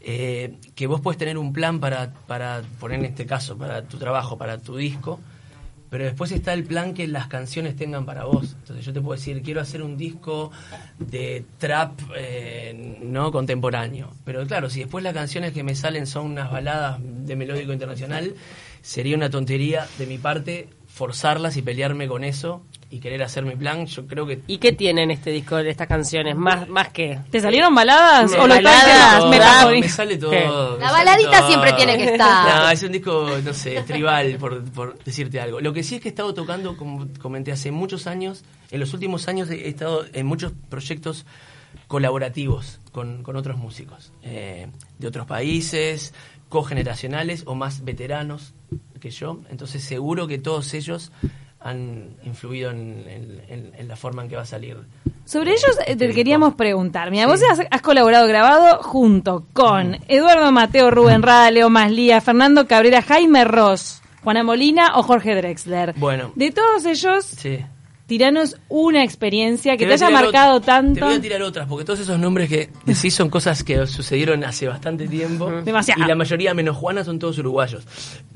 eh, 0.01 0.55
que 0.75 0.87
vos 0.87 1.03
puedes 1.03 1.19
tener 1.19 1.37
un 1.37 1.53
plan 1.53 1.79
para, 1.81 2.15
para 2.27 2.63
poner 2.81 3.01
en 3.01 3.05
este 3.05 3.27
caso, 3.27 3.59
para 3.59 3.83
tu 3.83 3.99
trabajo, 3.99 4.39
para 4.39 4.57
tu 4.57 4.77
disco, 4.77 5.21
pero 5.91 6.05
después 6.05 6.33
está 6.33 6.53
el 6.53 6.65
plan 6.65 6.95
que 6.95 7.07
las 7.07 7.29
canciones 7.29 7.77
tengan 7.77 8.05
para 8.05 8.25
vos. 8.25 8.57
Entonces 8.61 8.85
yo 8.85 8.93
te 8.93 9.01
puedo 9.01 9.19
decir, 9.19 9.43
quiero 9.43 9.61
hacer 9.61 9.83
un 9.83 9.97
disco 9.97 10.51
de 10.99 11.45
trap 11.59 11.99
eh, 12.17 12.99
no 13.03 13.33
contemporáneo. 13.33 14.13
Pero 14.25 14.47
claro, 14.47 14.69
si 14.71 14.81
después 14.81 15.03
las 15.03 15.15
canciones 15.15 15.53
que 15.53 15.63
me 15.63 15.75
salen 15.75 16.07
son 16.07 16.27
unas 16.27 16.51
baladas 16.51 16.99
de 17.03 17.37
melódico 17.37 17.73
internacional, 17.73 18.35
sería 18.83 19.17
una 19.17 19.31
tontería 19.31 19.87
de 19.99 20.07
mi 20.07 20.19
parte 20.19 20.69
forzarlas 20.99 21.57
y 21.57 21.63
pelearme 21.63 22.09
con 22.09 22.25
eso 22.25 22.61
y 22.91 22.99
querer 22.99 23.23
hacer 23.23 23.45
mi 23.45 23.55
plan. 23.55 23.87
Yo 23.87 24.05
creo 24.09 24.27
que 24.27 24.41
¿Y 24.49 24.59
qué 24.59 24.73
tienen 24.73 25.13
este 25.13 25.31
disco 25.31 25.55
de 25.57 25.71
estas 25.71 25.87
canciones? 25.87 26.35
Más, 26.35 26.69
más 26.69 26.89
que. 26.89 27.21
¿Te 27.31 27.41
salieron 27.41 27.73
baladas? 27.73 28.33
Me- 28.33 28.39
¿O 28.39 28.49
lo 28.49 28.55
baladas, 28.57 29.19
todo, 29.21 29.31
me 29.31 29.81
me 29.81 29.89
sale 29.89 30.17
todo. 30.17 30.33
La 30.79 30.91
sale 30.91 31.05
baladita 31.05 31.39
todo. 31.39 31.47
siempre 31.49 31.73
tiene 31.75 31.97
que 31.97 32.05
estar. 32.13 32.49
No, 32.65 32.71
es 32.71 32.83
un 32.83 32.91
disco, 32.93 33.29
no 33.45 33.55
sé, 33.55 33.81
tribal, 33.87 34.37
por, 34.41 34.65
por 34.65 34.99
decirte 35.05 35.41
algo. 35.41 35.61
Lo 35.61 35.73
que 35.73 35.85
sí 35.85 35.95
es 35.95 36.01
que 36.01 36.09
he 36.09 36.11
estado 36.11 36.35
tocando, 36.35 36.77
como 36.77 37.07
comenté, 37.23 37.53
hace 37.53 37.71
muchos 37.71 38.09
años, 38.09 38.43
en 38.73 38.81
los 38.81 38.93
últimos 38.93 39.29
años 39.29 39.49
he 39.51 39.69
estado 39.69 40.05
en 40.13 40.27
muchos 40.27 40.53
proyectos 40.69 41.25
colaborativos 41.87 42.81
con, 42.93 43.23
con 43.23 43.37
otros 43.37 43.57
músicos 43.59 44.13
eh, 44.23 44.69
de 44.99 45.07
otros 45.09 45.27
países, 45.27 46.15
cogeneracionales 46.49 47.45
o 47.47 47.55
más 47.55 47.85
veteranos 47.85 48.55
que 49.01 49.11
yo. 49.11 49.41
Entonces 49.51 49.83
seguro 49.85 50.27
que 50.27 50.39
todos 50.39 50.75
ellos 50.75 51.13
han 51.61 52.17
influido 52.25 52.71
en, 52.71 53.05
en- 53.09 53.43
en- 53.49 53.73
en 53.77 53.89
la 53.89 53.97
forma 53.97 54.23
en 54.23 54.29
que 54.29 54.37
va 54.37 54.43
a 54.43 54.47
salir. 54.47 54.77
Sobre 55.25 55.51
ellos 55.51 55.77
eh, 55.81 55.85
este 55.89 55.97
te 55.97 56.05
disco. 56.07 56.17
queríamos 56.17 56.55
preguntar. 56.55 57.11
Mira, 57.11 57.25
Sí. 57.25 57.31
vos 57.31 57.41
has, 57.51 57.67
has 57.71 57.83
colaborado 57.83 58.27
grabado 58.29 58.83
junto 58.83 59.47
con 59.53 59.99
Eduardo 60.09 60.51
Mateo, 60.53 60.91
Rubén 60.91 61.23
Rada, 61.23 61.51
Leo 61.51 61.69
Maslía, 61.69 62.21
Fernando 62.21 62.67
Cabrera, 62.67 63.03
Jaime 63.03 63.45
Ross, 63.45 64.01
Juana 64.23 64.43
Molina 64.45 64.93
o 64.97 65.03
Jorge 65.03 65.35
Drexler. 65.35 65.95
Bueno. 65.97 66.33
De 66.35 66.51
todos 66.53 66.85
ellos, 66.87 67.25
Sí. 67.25 67.59
Tiranos 68.09 68.57
una 68.69 69.05
experiencia 69.05 69.77
que 69.77 69.87
te, 69.87 69.93
haya 69.93 70.11
marcado 70.11 70.57
ot- 70.57 70.61
Te 70.63 70.67
tanto. 70.67 71.05
voy 71.07 71.15
a 71.15 71.21
tirar 71.21 71.43
otras, 71.43 71.69
porque 71.69 71.85
todos 71.85 72.01
esos 72.01 72.19
nombres 72.19 72.49
que 72.49 72.71
decís 72.85 73.15
son 73.15 73.29
cosas 73.31 73.63
que 73.63 73.87
sucedieron 73.87 74.43
hace 74.45 74.67
bastante 74.67 75.07
tiempo. 75.07 75.49
Demasiado. 75.63 76.03
Y 76.03 76.07
la 76.09 76.15
mayoría, 76.17 76.55
menos 76.55 76.77
Juana, 76.77 77.05
son 77.05 77.19
todos 77.21 77.39
uruguayos. 77.39 77.85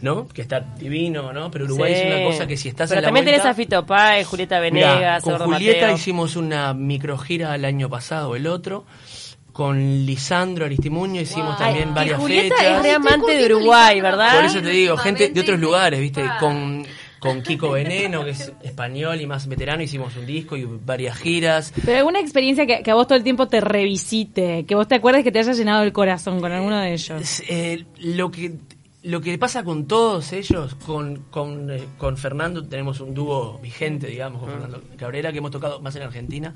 ¿No? 0.02 0.28
Que 0.28 0.42
está 0.42 0.60
divino, 0.60 1.32
¿no? 1.32 1.50
Pero 1.50 1.64
Uruguay 1.64 1.94
Sí. 1.94 2.00
es 2.02 2.14
una 2.14 2.24
cosa 2.24 2.46
que 2.46 2.56
si 2.56 2.68
estás 2.68 2.90
Pero 2.90 2.98
en 2.98 3.02
la 3.02 3.08
también 3.08 3.24
vuelta- 3.24 3.42
tenés 3.42 3.52
a 3.52 3.56
Fito 3.56 3.86
Páez, 3.86 4.26
Julieta 4.26 4.60
Mirá, 4.60 4.92
Venegas, 4.94 5.22
con 5.24 5.34
Eduardo 5.34 5.54
Julieta 5.54 5.80
Mateo. 5.80 5.96
hicimos 5.96 6.36
una 6.36 6.74
microgira 6.74 7.54
el 7.54 7.64
año 7.64 7.88
pasado, 7.88 8.36
el 8.36 8.46
otro. 8.46 8.84
Con 9.52 10.06
Lisandro 10.06 10.64
Aristimuño 10.64 11.20
hicimos 11.20 11.58
también 11.58 11.92
varias 11.94 12.18
Julieta 12.18 12.56
fechas. 12.56 12.76
es 12.78 12.82
re 12.82 12.90
amante 12.92 13.36
de 13.36 13.44
Uruguay, 13.54 14.00
¿verdad? 14.00 14.34
Por 14.36 14.44
eso 14.46 14.62
te 14.62 14.70
digo, 14.70 14.96
gente 14.96 15.28
de 15.28 15.40
otros 15.40 15.60
lugares, 15.60 16.00
¿viste? 16.00 16.24
Con, 16.40 16.86
con 17.22 17.40
Kiko 17.40 17.70
Veneno, 17.70 18.24
que 18.24 18.30
es 18.30 18.52
español 18.64 19.20
y 19.20 19.26
más 19.28 19.46
veterano, 19.46 19.80
hicimos 19.80 20.16
un 20.16 20.26
disco 20.26 20.56
y 20.56 20.64
varias 20.64 21.16
giras. 21.16 21.72
Pero 21.84 21.98
alguna 21.98 22.18
experiencia 22.18 22.66
que, 22.66 22.82
que 22.82 22.90
a 22.90 22.94
vos 22.94 23.06
todo 23.06 23.16
el 23.16 23.22
tiempo 23.22 23.46
te 23.46 23.60
revisite, 23.60 24.64
que 24.66 24.74
vos 24.74 24.88
te 24.88 24.96
acuerdes 24.96 25.22
que 25.22 25.30
te 25.30 25.38
haya 25.38 25.52
llenado 25.52 25.84
el 25.84 25.92
corazón 25.92 26.40
con 26.40 26.50
alguno 26.50 26.80
de 26.80 26.92
ellos. 26.92 27.40
Eh, 27.48 27.84
lo 28.00 28.32
que 28.32 28.56
lo 29.04 29.20
que 29.20 29.36
pasa 29.38 29.62
con 29.64 29.86
todos 29.86 30.32
ellos, 30.32 30.74
con, 30.74 31.24
con, 31.30 31.70
eh, 31.70 31.84
con 31.98 32.16
Fernando, 32.16 32.64
tenemos 32.64 33.00
un 33.00 33.14
dúo 33.14 33.58
vigente, 33.58 34.06
digamos, 34.08 34.40
con 34.40 34.50
Fernando 34.50 34.82
Cabrera, 34.96 35.30
que 35.32 35.38
hemos 35.38 35.50
tocado 35.52 35.80
más 35.80 35.94
en 35.96 36.02
Argentina. 36.02 36.54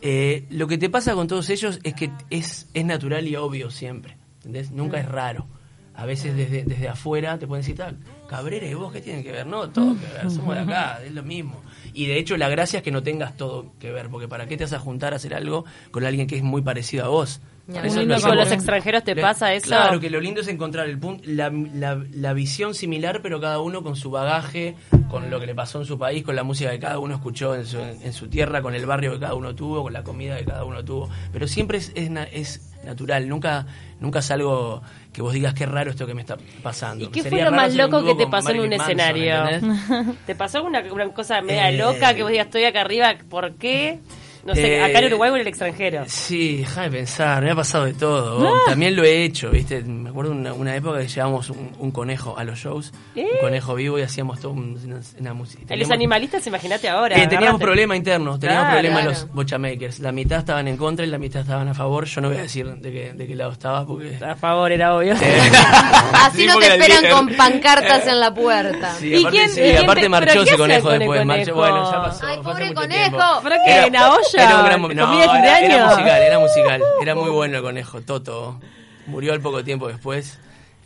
Eh, 0.00 0.44
lo 0.50 0.66
que 0.66 0.76
te 0.78 0.88
pasa 0.90 1.14
con 1.14 1.28
todos 1.28 1.50
ellos 1.50 1.78
es 1.84 1.94
que 1.94 2.10
es, 2.30 2.68
es 2.74 2.84
natural 2.84 3.26
y 3.28 3.36
obvio 3.36 3.70
siempre, 3.70 4.16
¿entendés? 4.36 4.70
Nunca 4.72 4.98
es 4.98 5.06
raro. 5.06 5.46
A 5.94 6.06
veces 6.06 6.36
desde, 6.36 6.62
desde 6.64 6.88
afuera 6.88 7.38
te 7.38 7.46
pueden 7.46 7.62
decir, 7.64 7.80
"Ah, 7.82 7.92
Cabrera 8.30 8.64
y 8.64 8.74
vos, 8.74 8.92
¿qué 8.92 9.00
tienen 9.00 9.24
que 9.24 9.32
ver? 9.32 9.44
No, 9.44 9.70
todo 9.70 9.96
que 9.98 10.06
ver, 10.06 10.30
somos 10.30 10.54
de 10.54 10.60
acá, 10.60 11.00
es 11.04 11.10
lo 11.12 11.24
mismo. 11.24 11.60
Y 11.92 12.06
de 12.06 12.16
hecho 12.16 12.36
la 12.36 12.48
gracia 12.48 12.76
es 12.76 12.84
que 12.84 12.92
no 12.92 13.02
tengas 13.02 13.36
todo 13.36 13.72
que 13.80 13.90
ver, 13.90 14.08
porque 14.08 14.28
¿para 14.28 14.46
qué 14.46 14.56
te 14.56 14.62
vas 14.62 14.72
a 14.72 14.78
juntar 14.78 15.12
a 15.12 15.16
hacer 15.16 15.34
algo 15.34 15.64
con 15.90 16.04
alguien 16.04 16.28
que 16.28 16.36
es 16.36 16.44
muy 16.44 16.62
parecido 16.62 17.04
a 17.04 17.08
vos? 17.08 17.40
Ya, 17.72 17.82
eso 17.82 18.00
lindo 18.00 18.14
lo 18.14 18.20
¿Y 18.20 18.22
con 18.22 18.36
los 18.36 18.50
extranjeros 18.52 19.04
te 19.04 19.16
pasa 19.16 19.52
eso? 19.54 19.66
Claro, 19.66 20.00
que 20.00 20.10
lo 20.10 20.20
lindo 20.20 20.40
es 20.40 20.48
encontrar 20.48 20.88
el 20.88 20.98
punto, 20.98 21.22
la, 21.26 21.50
la- 21.50 22.02
la 22.12 22.32
visión 22.32 22.74
similar, 22.74 23.20
pero 23.22 23.40
cada 23.40 23.60
uno 23.60 23.82
con 23.82 23.96
su 23.96 24.10
bagaje, 24.10 24.74
con 25.10 25.30
lo 25.30 25.38
que 25.40 25.46
le 25.46 25.54
pasó 25.54 25.78
en 25.80 25.86
su 25.86 25.98
país, 25.98 26.24
con 26.24 26.34
la 26.36 26.42
música 26.42 26.70
que 26.70 26.78
cada 26.80 26.98
uno 26.98 27.14
escuchó 27.14 27.54
en 27.54 27.66
su, 27.66 27.78
en 27.80 28.12
su 28.12 28.28
tierra, 28.28 28.62
con 28.62 28.74
el 28.74 28.86
barrio 28.86 29.12
que 29.12 29.20
cada 29.20 29.34
uno 29.34 29.54
tuvo, 29.54 29.82
con 29.82 29.92
la 29.92 30.02
comida 30.02 30.36
que 30.38 30.44
cada 30.44 30.64
uno 30.64 30.84
tuvo. 30.84 31.08
Pero 31.32 31.46
siempre 31.46 31.78
es, 31.78 31.92
es, 31.94 32.10
na- 32.10 32.24
es 32.24 32.66
natural, 32.84 33.28
nunca, 33.28 33.66
nunca 34.00 34.20
es 34.20 34.30
algo 34.30 34.82
que 35.12 35.20
vos 35.22 35.32
digas 35.34 35.52
qué 35.54 35.66
raro 35.66 35.90
esto 35.90 36.06
que 36.06 36.14
me 36.14 36.22
está 36.22 36.38
pasando. 36.62 37.04
¿Y 37.04 37.08
qué 37.08 37.22
Sería 37.22 37.44
fue 37.44 37.50
lo 37.50 37.56
más 37.56 37.74
loco 37.74 38.02
que 38.04 38.14
te 38.14 38.26
pasó 38.26 38.50
en 38.50 38.60
un 38.60 38.68
Manson, 38.70 38.98
escenario? 38.98 39.48
¿entendés? 39.48 40.16
¿Te 40.26 40.34
pasó 40.34 40.64
una, 40.64 40.80
una 40.92 41.08
cosa 41.12 41.42
media 41.42 41.68
Eh, 41.70 41.76
loca 41.76 42.14
que 42.14 42.22
vos 42.22 42.30
digas, 42.30 42.46
estoy 42.46 42.64
acá 42.64 42.80
arriba, 42.80 43.14
¿por 43.28 43.52
qué? 43.54 43.98
No 44.44 44.54
sé, 44.54 44.76
Eh, 44.76 44.82
acá 44.82 44.98
en 45.00 45.06
Uruguay 45.06 45.30
o 45.30 45.34
en 45.36 45.40
el 45.42 45.46
extranjero. 45.48 46.04
Sí, 46.06 46.58
déjame 46.58 46.90
pensar, 46.90 47.42
me 47.42 47.50
ha 47.50 47.54
pasado 47.54 47.84
de 47.84 47.94
todo. 47.94 48.52
También 48.66 48.96
lo 48.96 49.04
he 49.04 49.24
hecho, 49.24 49.50
¿viste? 49.50 49.82
Me 49.82 50.10
acuerdo 50.10 50.32
una, 50.32 50.52
una 50.52 50.74
época 50.74 50.98
que 51.00 51.08
llevábamos 51.08 51.50
un, 51.50 51.72
un 51.78 51.90
conejo 51.90 52.36
a 52.38 52.44
los 52.44 52.58
shows, 52.58 52.92
¿Eh? 53.14 53.26
un 53.34 53.40
conejo 53.40 53.74
vivo 53.74 53.98
y 53.98 54.02
hacíamos 54.02 54.40
todo 54.40 54.52
un- 54.52 54.80
una, 54.84 55.00
una 55.18 55.34
música. 55.34 55.76
Los 55.76 55.90
animalistas, 55.90 56.46
imagínate 56.46 56.88
ahora. 56.88 57.16
Eh, 57.22 57.26
teníamos 57.26 57.60
problemas 57.60 57.96
internos, 57.98 58.38
teníamos 58.40 58.64
Claro. 58.64 58.76
problemas 58.78 59.02
Claro. 59.02 59.20
los 59.20 59.32
bochamakers. 59.34 59.98
La 60.00 60.12
mitad 60.12 60.38
estaban 60.38 60.68
en 60.68 60.76
contra 60.76 61.04
y 61.04 61.08
la 61.08 61.18
mitad 61.18 61.42
estaban 61.42 61.68
a 61.68 61.74
favor. 61.74 62.04
Yo 62.06 62.20
no 62.20 62.28
voy 62.28 62.38
a 62.38 62.42
decir 62.42 62.66
de 62.66 62.92
qué, 62.92 63.12
de 63.12 63.26
qué 63.26 63.34
lado 63.34 63.52
estaba 63.52 63.86
porque... 63.86 64.18
A 64.24 64.36
favor, 64.36 64.70
era 64.72 64.94
obvio. 64.96 65.14
Así 66.14 66.40
Sí, 66.42 66.46
no 66.46 66.58
te 66.58 66.66
esperan 66.66 67.02
líder. 67.02 67.12
con 67.12 67.28
pancartas 67.36 68.06
en 68.06 68.20
la 68.20 68.32
puerta. 68.32 68.94
Sí, 68.94 69.08
¿Y 69.08 69.18
aparte, 69.20 69.36
quién- 69.38 69.50
sí, 69.50 69.60
y 69.60 69.64
quién 69.64 69.76
aparte 69.84 70.02
te- 70.02 70.08
marchó 70.08 70.42
ese 70.42 70.56
conejo 70.56 70.90
después. 70.90 71.20
conejo? 71.20 71.24
marchó- 71.26 71.54
bueno, 71.54 71.90
ya 71.92 72.02
pasó. 72.02 72.26
Ay, 72.26 72.38
pobre 72.42 72.74
conejo. 72.74 73.08
tiempo. 73.10 73.24
¿Pero 73.42 73.56
qué? 73.66 73.72
Era- 73.72 73.86
Era 74.34 74.58
un 74.58 74.64
gran 74.64 74.80
mo- 74.80 74.88
no, 74.88 75.06
¿Comida 75.06 75.22
de 75.24 75.28
fin 75.30 75.42
de 75.42 75.74
era, 75.74 75.86
musical, 75.86 76.22
era 76.22 76.38
musical. 76.38 76.82
Era 77.02 77.14
muy 77.14 77.30
bueno 77.30 77.56
el 77.58 77.62
conejo, 77.62 78.00
Toto. 78.02 78.60
Murió 79.06 79.32
al 79.32 79.40
poco 79.40 79.64
tiempo 79.64 79.88
después. 79.88 80.38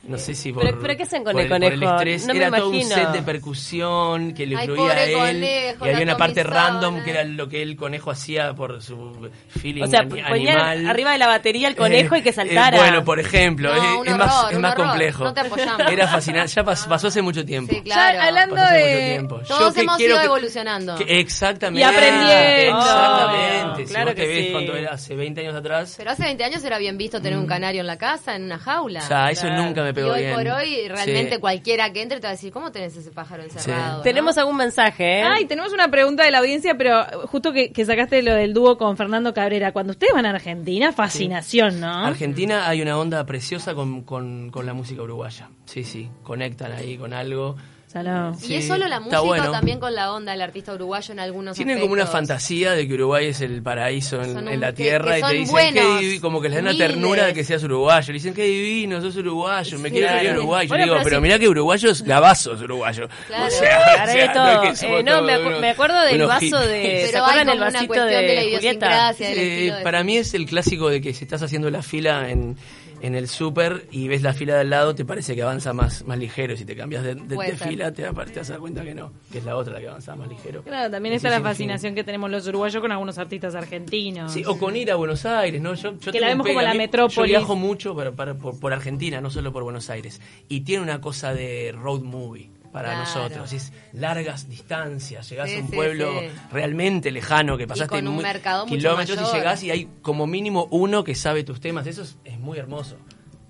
No 0.06 0.18
sé 0.18 0.34
si 0.34 0.52
por, 0.52 0.62
Pero- 0.64 0.78
pero 0.80 0.96
¿qué 0.96 1.02
hacen 1.04 1.24
con 1.24 1.32
por 1.32 1.40
el 1.42 1.48
por 1.48 1.62
el 1.64 1.72
conejo? 1.74 1.94
estrés. 1.96 2.26
No 2.26 2.34
me 2.34 2.40
era 2.40 2.50
todo 2.56 2.68
un 2.68 2.74
imagino. 2.74 2.94
set 2.94 3.08
de 3.12 3.22
percusión 3.22 4.34
que 4.34 4.46
le 4.46 4.56
Ay, 4.56 4.64
incluía 4.66 4.92
a 4.92 5.04
él. 5.04 5.12
conejo, 5.14 5.86
y 5.86 5.88
había 5.90 6.02
una 6.04 6.16
parte 6.16 6.42
random 6.42 7.02
que 7.02 7.10
era 7.10 7.24
lo 7.24 7.48
que 7.48 7.62
el 7.62 7.74
conejo 7.76 8.10
hacía 8.10 8.52
por 8.54 8.82
su 8.82 9.30
feeling 9.48 9.82
O 9.82 9.86
sea, 9.86 10.00
ani- 10.00 10.22
ponían 10.22 10.58
animal. 10.58 10.86
arriba 10.90 11.12
de 11.12 11.18
la 11.18 11.26
batería 11.26 11.68
el 11.68 11.76
conejo 11.76 12.14
Eh, 12.14 12.18
y 12.18 12.22
que 12.22 12.28
eh, 12.28 12.32
saltara. 12.34 12.76
bueno, 12.78 13.04
por 13.04 13.18
ejemplo, 13.18 13.74
No, 13.74 13.82
es, 13.82 14.00
un 14.00 14.08
es 14.08 14.16
más, 14.18 14.34
horror, 14.34 14.52
es 14.52 14.58
más 14.58 14.72
horror. 14.74 14.86
complejo. 14.88 15.24
No 15.24 15.34
te 15.34 15.40
apoyamos. 15.40 15.92
Era 15.92 16.06
fascinante. 16.08 16.52
Ya 16.52 16.62
pas- 16.64 16.86
pasó 16.88 17.06
hace 17.08 17.22
mucho 17.22 17.44
tiempo. 17.44 17.72
Sí, 17.74 17.80
claro. 17.82 18.18
Ya, 18.18 18.24
hablando 18.26 18.54
Pasó 18.56 18.66
hace 18.68 18.78
de- 18.78 18.90
mucho 18.94 19.08
tiempo. 19.08 19.40
Todos 19.48 19.74
Yo 19.74 19.80
hemos 19.80 20.00
ido 20.00 20.18
que- 20.18 20.24
evolucionando. 20.26 20.96
que- 20.96 21.20
exactamente. 21.20 21.80
Y 21.80 21.82
aprendiendo. 21.82 22.78
Exactamente. 22.78 23.84
Claro 23.84 24.10
si 24.10 24.12
vos 24.12 24.14
te 24.14 24.20
que 24.22 24.26
ves 24.28 24.46
sí. 24.46 24.52
cuando 24.52 24.76
era 24.76 24.92
hace 24.92 25.14
20 25.16 25.40
años 25.40 25.54
atrás. 25.54 25.94
Pero 25.96 26.10
hace 26.10 26.24
20 26.24 26.44
años 26.44 26.62
era 26.64 26.78
bien 26.78 26.98
visto 26.98 27.20
tener 27.22 27.38
un 27.38 27.46
canario 27.46 27.80
en 27.80 27.86
la 27.86 27.96
casa, 27.96 28.36
en 28.36 28.44
una 28.44 28.58
jaula. 28.58 29.00
O 29.00 29.06
sea, 29.06 29.30
eso 29.30 29.46
Claro. 29.46 29.62
nunca 29.62 29.82
me 29.82 29.93
y 30.00 30.02
pegó 30.04 30.12
hoy 30.14 30.20
bien. 30.22 30.34
por 30.34 30.48
hoy, 30.48 30.88
realmente 30.88 31.34
Sí. 31.34 31.40
cualquiera 31.40 31.92
que 31.92 32.02
entre 32.02 32.20
te 32.20 32.26
va 32.26 32.30
a 32.30 32.32
decir, 32.32 32.52
¿cómo 32.52 32.70
tenés 32.72 32.96
ese 32.96 33.10
pájaro 33.10 33.42
encerrado? 33.42 33.98
no? 33.98 34.02
Tenemos 34.02 34.36
algún 34.38 34.56
mensaje, 34.56 35.20
¿eh? 35.20 35.22
Ay, 35.22 35.46
tenemos 35.46 35.72
una 35.72 35.88
pregunta 35.88 36.24
de 36.24 36.30
la 36.30 36.38
audiencia, 36.38 36.76
pero 36.76 37.04
justo 37.28 37.52
que, 37.52 37.72
que 37.72 37.84
sacaste 37.84 38.22
lo 38.22 38.34
del 38.34 38.52
dúo 38.54 38.76
con 38.76 38.96
Fernando 38.96 39.32
Cabrera. 39.34 39.72
Cuando 39.72 39.92
ustedes 39.92 40.12
van 40.12 40.26
a 40.26 40.30
Argentina, 40.30 40.92
fascinación, 40.92 41.80
¿no? 41.80 42.06
Argentina 42.06 42.68
hay 42.68 42.82
una 42.82 42.98
onda 42.98 43.24
preciosa 43.26 43.74
con, 43.74 44.02
con, 44.02 44.50
con 44.50 44.66
la 44.66 44.74
música 44.74 45.02
uruguaya. 45.02 45.48
Sí, 45.64 45.84
sí, 45.84 46.08
conectan 46.22 46.72
ahí 46.72 46.96
con 46.96 47.12
algo. 47.12 47.56
Salado. 47.94 48.32
¿Y 48.42 48.44
Sí, 48.46 48.54
es 48.56 48.66
solo 48.66 48.88
la 48.88 48.98
música 48.98 49.22
o 49.22 49.52
también 49.52 49.78
con 49.78 49.94
la 49.94 50.12
onda 50.12 50.32
del 50.32 50.42
artista 50.42 50.74
uruguayo 50.74 51.12
en 51.12 51.20
algunos 51.20 51.56
Tienen 51.56 51.78
como 51.78 51.92
una 51.92 52.06
fantasía 52.06 52.72
de 52.72 52.88
que 52.88 52.94
Uruguay 52.94 53.26
es 53.28 53.40
el 53.40 53.62
paraíso 53.62 54.20
en, 54.20 54.60
la 54.60 54.72
tierra 54.72 55.12
que 55.12 55.20
y 55.20 55.22
te 55.22 55.32
dicen 55.34 55.52
buenos, 55.52 56.00
que 56.00 56.20
como 56.20 56.40
que 56.40 56.48
les 56.48 56.56
dan 56.56 56.66
una 56.66 56.76
ternura 56.76 57.26
de 57.26 57.34
que 57.34 57.44
seas 57.44 57.62
uruguayo. 57.62 58.08
Le 58.08 58.14
dicen 58.14 58.34
que 58.34 58.42
divino, 58.46 59.00
sos 59.00 59.14
uruguayo, 59.16 59.78
me 59.78 59.90
Sí. 59.90 59.94
quiero 59.94 60.20
ir 60.22 60.28
a. 60.30 60.32
Uruguay. 60.32 60.66
Yo 60.66 60.70
Bueno, 60.70 60.84
digo, 60.86 60.94
pero 60.96 61.04
pero 61.08 61.20
mirá 61.20 61.38
que 61.38 61.48
uruguayo 61.48 61.88
es 61.90 62.02
gabazo, 62.02 62.54
es 62.54 62.62
uruguyo. 62.62 63.08
Claro. 63.28 63.46
O 63.46 63.50
sea, 63.50 63.68
Claro, 63.84 64.02
o 64.02 64.06
sea, 64.06 64.06
de 64.06 64.34
no 64.34 64.62
es 64.72 64.80
que 64.80 64.86
Eh, 64.98 65.02
no, 65.04 65.22
me, 65.22 65.32
acu- 65.36 65.46
unos- 65.46 65.60
me 65.60 65.70
acuerdo 65.70 66.00
del 66.02 66.26
vaso 66.26 66.58
de... 66.60 67.02
¿Se 67.06 67.12
Pero 67.12 67.24
acuerdan 67.24 67.48
el 67.48 67.60
vasito 67.60 67.86
cuestión 67.86 68.08
de 68.08 68.34
la 68.34 68.42
Julieta? 68.56 69.12
del 69.12 69.38
Eh, 69.38 69.72
para 69.84 70.02
mí 70.02 70.16
es 70.16 70.34
el 70.34 70.46
clásico 70.46 70.88
de 70.88 71.00
que 71.00 71.14
si 71.14 71.22
estás 71.22 71.42
haciendo 71.42 71.70
la 71.70 71.80
fila 71.82 72.28
en, 72.28 72.56
en 73.00 73.14
el 73.14 73.28
súper 73.28 73.86
y 73.90 74.08
ves 74.08 74.22
la 74.22 74.32
fila 74.32 74.54
de 74.54 74.60
al 74.60 74.70
lado, 74.70 74.94
te 74.94 75.04
parece 75.04 75.34
que 75.34 75.42
avanza 75.42 75.72
más, 75.72 76.04
más 76.06 76.18
ligero. 76.18 76.56
Si 76.56 76.64
te 76.64 76.74
cambias 76.76 77.02
de, 77.04 77.14
fila, 77.56 77.92
te, 77.92 78.02
te 78.02 78.40
dar 78.52 78.58
cuenta 78.58 78.82
que 78.82 78.94
no, 78.94 79.12
que 79.30 79.38
es 79.38 79.44
la 79.44 79.56
otra 79.56 79.74
la 79.74 79.80
que 79.80 79.88
avanza 79.88 80.16
más 80.16 80.28
ligero. 80.28 80.62
Claro, 80.62 80.90
también 80.90 81.14
está 81.14 81.30
la 81.30 81.40
fascinación 81.40 81.94
que 81.94 82.04
tenemos 82.04 82.30
los 82.30 82.46
uruguayos 82.48 82.80
con 82.80 82.92
algunos 82.92 83.18
artistas 83.18 83.54
argentinos. 83.54 84.32
Sí, 84.32 84.42
o 84.46 84.58
con 84.58 84.74
ir 84.76 84.90
a 84.90 84.96
Buenos 84.96 85.24
Aires, 85.26 85.60
¿no? 85.60 85.74
Yo, 85.74 85.98
yo 85.98 86.12
Que 86.12 86.20
la 86.20 86.28
vemos 86.28 86.46
como 86.46 86.60
la 86.62 86.74
metrópolis. 86.74 87.16
Yo 87.16 87.24
viajo 87.24 87.56
mucho 87.56 87.94
para- 87.94 88.12
para- 88.12 88.34
por, 88.34 88.58
por 88.58 88.72
Argentina, 88.72 89.20
no 89.20 89.30
solo 89.30 89.52
por 89.52 89.62
Buenos 89.64 89.90
Aires. 89.90 90.20
Y 90.48 90.60
tiene 90.62 90.82
una 90.82 91.00
cosa 91.00 91.34
de 91.34 91.72
road 91.72 92.02
movie 92.02 92.50
para 92.74 92.88
Claro. 92.90 93.04
nosotros. 93.04 93.52
Es 93.52 93.72
largas 93.92 94.48
distancias, 94.50 95.30
llegás 95.30 95.48
Sí, 95.48 95.56
a 95.56 95.60
un 95.60 95.68
sí, 95.70 95.74
pueblo 95.76 96.20
sí. 96.20 96.26
realmente 96.50 97.12
lejano 97.12 97.56
que 97.56 97.68
pasaste 97.68 97.88
con 97.96 98.08
un 98.08 98.14
muy- 98.16 98.22
mercado 98.24 98.66
mucho 98.66 98.76
kilómetros 98.76 99.18
y 99.22 99.32
llegás 99.36 99.62
y 99.62 99.70
hay 99.70 99.88
como 100.02 100.26
mínimo 100.26 100.66
uno 100.72 101.04
que 101.04 101.14
sabe 101.14 101.44
tus 101.44 101.60
temas. 101.60 101.86
Eso 101.86 102.02
es, 102.02 102.18
es 102.24 102.38
muy 102.40 102.58
hermoso. 102.58 102.96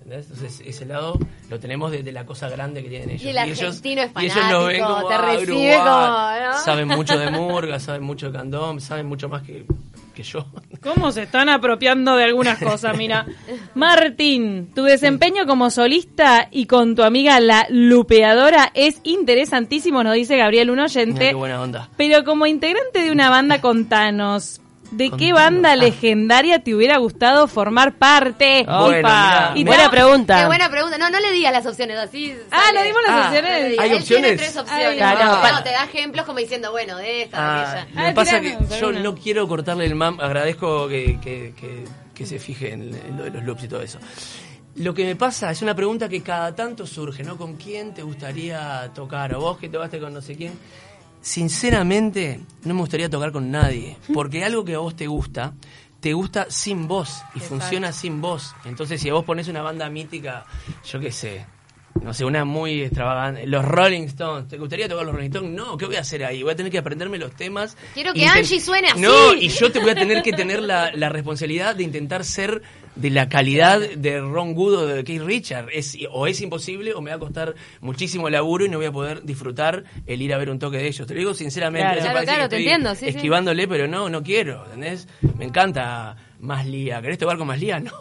¿entendés? 0.03 0.27
Entonces, 0.29 0.61
ese 0.67 0.85
lado 0.85 1.17
lo 1.49 1.59
tenemos 1.59 1.89
de, 1.91 2.03
de 2.03 2.11
la 2.11 2.23
cosa 2.27 2.47
grande 2.47 2.83
que 2.83 2.89
tienen 2.89 3.09
ellos. 3.09 3.23
Y 3.23 3.29
el 3.29 3.37
argentino 3.39 4.03
es 4.03 4.11
y 4.15 4.25
ellos 4.25 4.35
ven 4.35 4.43
fanático, 4.43 4.85
como, 4.85 5.07
te 5.07 5.13
"Ah, 5.15 5.21
recibe 5.21 5.51
Uruguay". 5.53 5.77
como, 5.79 6.51
¿no? 6.53 6.63
Saben 6.63 6.87
mucho 6.89 7.17
de 7.17 7.31
Murga, 7.31 7.79
saben 7.79 8.03
mucho 8.03 8.27
de 8.27 8.37
Candom, 8.37 8.79
saben 8.79 9.07
mucho 9.07 9.27
más 9.29 9.41
que, 9.41 9.65
que 10.15 10.23
yo. 10.23 10.47
¿Cómo 10.81 11.11
se 11.11 11.23
están 11.23 11.49
apropiando 11.49 12.15
de 12.15 12.23
algunas 12.23 12.57
cosas? 12.57 12.97
Mira, 12.97 13.25
Martín, 13.75 14.71
tu 14.73 14.83
desempeño 14.83 15.45
como 15.45 15.69
solista 15.69 16.47
y 16.49 16.65
con 16.65 16.95
tu 16.95 17.03
amiga 17.03 17.39
la 17.39 17.67
lupeadora 17.69 18.71
es 18.73 18.99
interesantísimo, 19.03 20.03
nos 20.03 20.15
dice 20.15 20.37
Gabriel, 20.37 20.71
un 20.71 20.79
Mira 20.79 20.85
oyente. 20.85 21.29
qué 21.29 21.33
buena 21.35 21.61
onda. 21.61 21.89
Pero 21.97 22.23
como 22.23 22.45
integrante 22.47 23.03
de 23.03 23.11
una 23.11 23.29
banda, 23.29 23.61
contanos, 23.61 24.61
¿de 24.91 25.11
qué 25.11 25.33
banda 25.33 25.71
Ah. 25.73 25.75
legendaria 25.75 26.59
te 26.63 26.73
hubiera 26.75 26.97
gustado 26.97 27.47
formar 27.47 27.93
parte? 27.95 28.63
Bueno, 28.65 28.97
mirá, 28.97 29.51
Y 29.55 29.63
mirá. 29.63 29.75
Buena 29.77 29.91
pregunta. 29.91 30.39
Qué 30.39 30.45
buena 30.45 30.69
pregunta. 30.69 30.97
No, 30.97 31.09
no 31.09 31.19
le 31.19 31.31
digas 31.31 31.51
las 31.51 31.65
opciones 31.65 31.97
así. 31.97 32.35
Ah. 32.51 32.71
¿le 32.73 32.83
dimos 32.83 33.01
las 33.07 33.11
Ah, 33.11 33.25
opciones? 33.27 33.75
No. 33.75 33.81
¿Hay 33.81 33.89
Él 33.91 33.97
opciones? 33.97 34.05
tiene 34.05 34.37
tres 34.37 34.57
opciones. 34.57 34.87
Ay, 34.87 34.99
no, 34.99 35.51
no, 35.51 35.63
te 35.63 35.71
da 35.71 35.83
ejemplos 35.85 36.25
como 36.25 36.39
diciendo, 36.39 36.71
bueno, 36.71 36.97
de 36.97 37.23
esta, 37.23 37.37
de 37.37 37.43
Ah, 37.43 37.61
aquella. 37.81 37.85
lo 37.85 37.95
que 38.05 38.09
Ah, 38.09 38.13
pasa 38.13 38.41
que 38.41 38.57
yo 38.79 38.91
no 38.91 39.15
quiero 39.15 39.47
cortarle 39.47 39.85
el 39.85 39.95
mam, 39.95 40.19
agradezco 40.19 40.87
que, 40.87 41.19
que- 41.21 41.53
que- 41.59 41.83
que 42.13 42.25
se 42.25 42.39
fije 42.39 42.71
en, 42.71 42.93
en 42.95 43.17
lo 43.17 43.23
de 43.25 43.29
los 43.31 43.43
loops 43.43 43.63
y 43.63 43.67
todo 43.67 43.81
eso. 43.81 43.99
Lo 44.77 44.93
que 44.93 45.05
me 45.05 45.15
pasa 45.15 45.51
es 45.51 45.61
una 45.61 45.73
pregunta 45.73 46.09
que 46.09 46.21
cada 46.21 46.53
tanto 46.53 46.85
surge, 46.85 47.23
¿no? 47.23 47.37
¿Con 47.37 47.55
quién 47.55 47.93
te 47.93 48.03
gustaría 48.03 48.89
tocar? 48.93 49.33
O 49.35 49.39
vos 49.39 49.57
que 49.57 49.69
tocaste 49.69 49.99
con 49.99 50.13
no 50.13 50.21
sé 50.21 50.35
quién. 50.35 50.53
Sinceramente, 51.25 52.39
no 52.65 52.75
me 52.75 52.81
gustaría 52.81 53.09
tocar 53.09 53.31
con 53.31 53.49
nadie, 53.49 53.97
porque 54.13 54.45
algo 54.45 54.63
que 54.63 54.75
a 54.75 54.77
vos 54.77 54.95
te 54.95 55.07
gusta, 55.07 55.55
te 55.99 56.13
gusta 56.13 56.45
sin 56.49 56.87
voz 56.87 57.23
y 57.33 57.39
funciona 57.39 57.91
sin 57.91 58.21
voz. 58.21 58.53
Entonces, 58.63 59.01
si 59.01 59.09
vos 59.09 59.25
pones 59.25 59.47
una 59.47 59.63
banda 59.63 59.89
mítica, 59.89 60.45
yo 60.85 60.99
qué 60.99 61.11
sé, 61.11 61.47
no 62.01 62.13
sé, 62.13 62.25
una 62.25 62.45
muy 62.45 62.81
extravagante, 62.83 63.47
los 63.47 63.65
Rolling 63.65 64.03
Stones, 64.03 64.47
¿te 64.47 64.57
gustaría 64.57 64.87
tocar 64.87 65.05
los 65.05 65.15
Rolling 65.15 65.29
Stones? 65.29 65.51
No, 65.51 65.77
¿qué 65.77 65.85
voy 65.85 65.95
a 65.95 66.01
hacer 66.01 66.23
ahí? 66.23 66.43
Voy 66.43 66.51
a 66.51 66.55
tener 66.55 66.71
que 66.71 66.77
aprenderme 66.77 67.17
los 67.17 67.31
temas. 67.31 67.77
Quiero 67.93 68.13
que 68.13 68.25
Angie 68.25 68.59
suene 68.59 68.89
así. 68.89 69.01
No, 69.01 69.33
y 69.33 69.47
yo 69.47 69.71
te 69.71 69.79
voy 69.79 69.91
a 69.91 69.95
tener 69.95 70.21
que 70.21 70.33
tener 70.33 70.61
la, 70.61 70.91
la 70.93 71.09
responsabilidad 71.09 71.75
de 71.75 71.83
intentar 71.83 72.23
ser 72.23 72.61
de 72.95 73.09
la 73.09 73.29
calidad 73.29 73.79
de 73.79 74.19
Ron 74.21 74.53
Good 74.53 74.73
o 74.73 74.87
de 74.87 75.03
Keith 75.03 75.21
Richard. 75.21 75.69
Es, 75.71 75.97
o 76.11 76.27
es 76.27 76.41
imposible 76.41 76.93
o 76.93 77.01
me 77.01 77.11
va 77.11 77.17
a 77.17 77.19
costar 77.19 77.55
muchísimo 77.81 78.29
laburo 78.29 78.65
y 78.65 78.69
no 78.69 78.77
voy 78.77 78.87
a 78.87 78.91
poder 78.91 79.23
disfrutar 79.23 79.83
el 80.05 80.21
ir 80.21 80.33
a 80.33 80.37
ver 80.37 80.49
un 80.49 80.59
toque 80.59 80.77
de 80.77 80.87
ellos. 80.87 81.07
Te 81.07 81.13
lo 81.13 81.19
digo 81.19 81.33
sinceramente. 81.33 81.99
Claro. 81.99 82.23
Claro, 82.23 82.49
te 82.49 82.57
entiendo, 82.57 82.95
sí, 82.95 83.05
sí. 83.05 83.17
esquivándole, 83.17 83.67
pero 83.67 83.87
no, 83.87 84.09
no 84.09 84.23
quiero, 84.23 84.65
¿entendés? 84.65 85.07
Me 85.37 85.45
encanta 85.45 86.15
más 86.39 86.65
Lía. 86.65 87.01
¿Querés 87.01 87.17
tocar 87.17 87.37
con 87.37 87.47
más 87.47 87.59
Lía? 87.59 87.79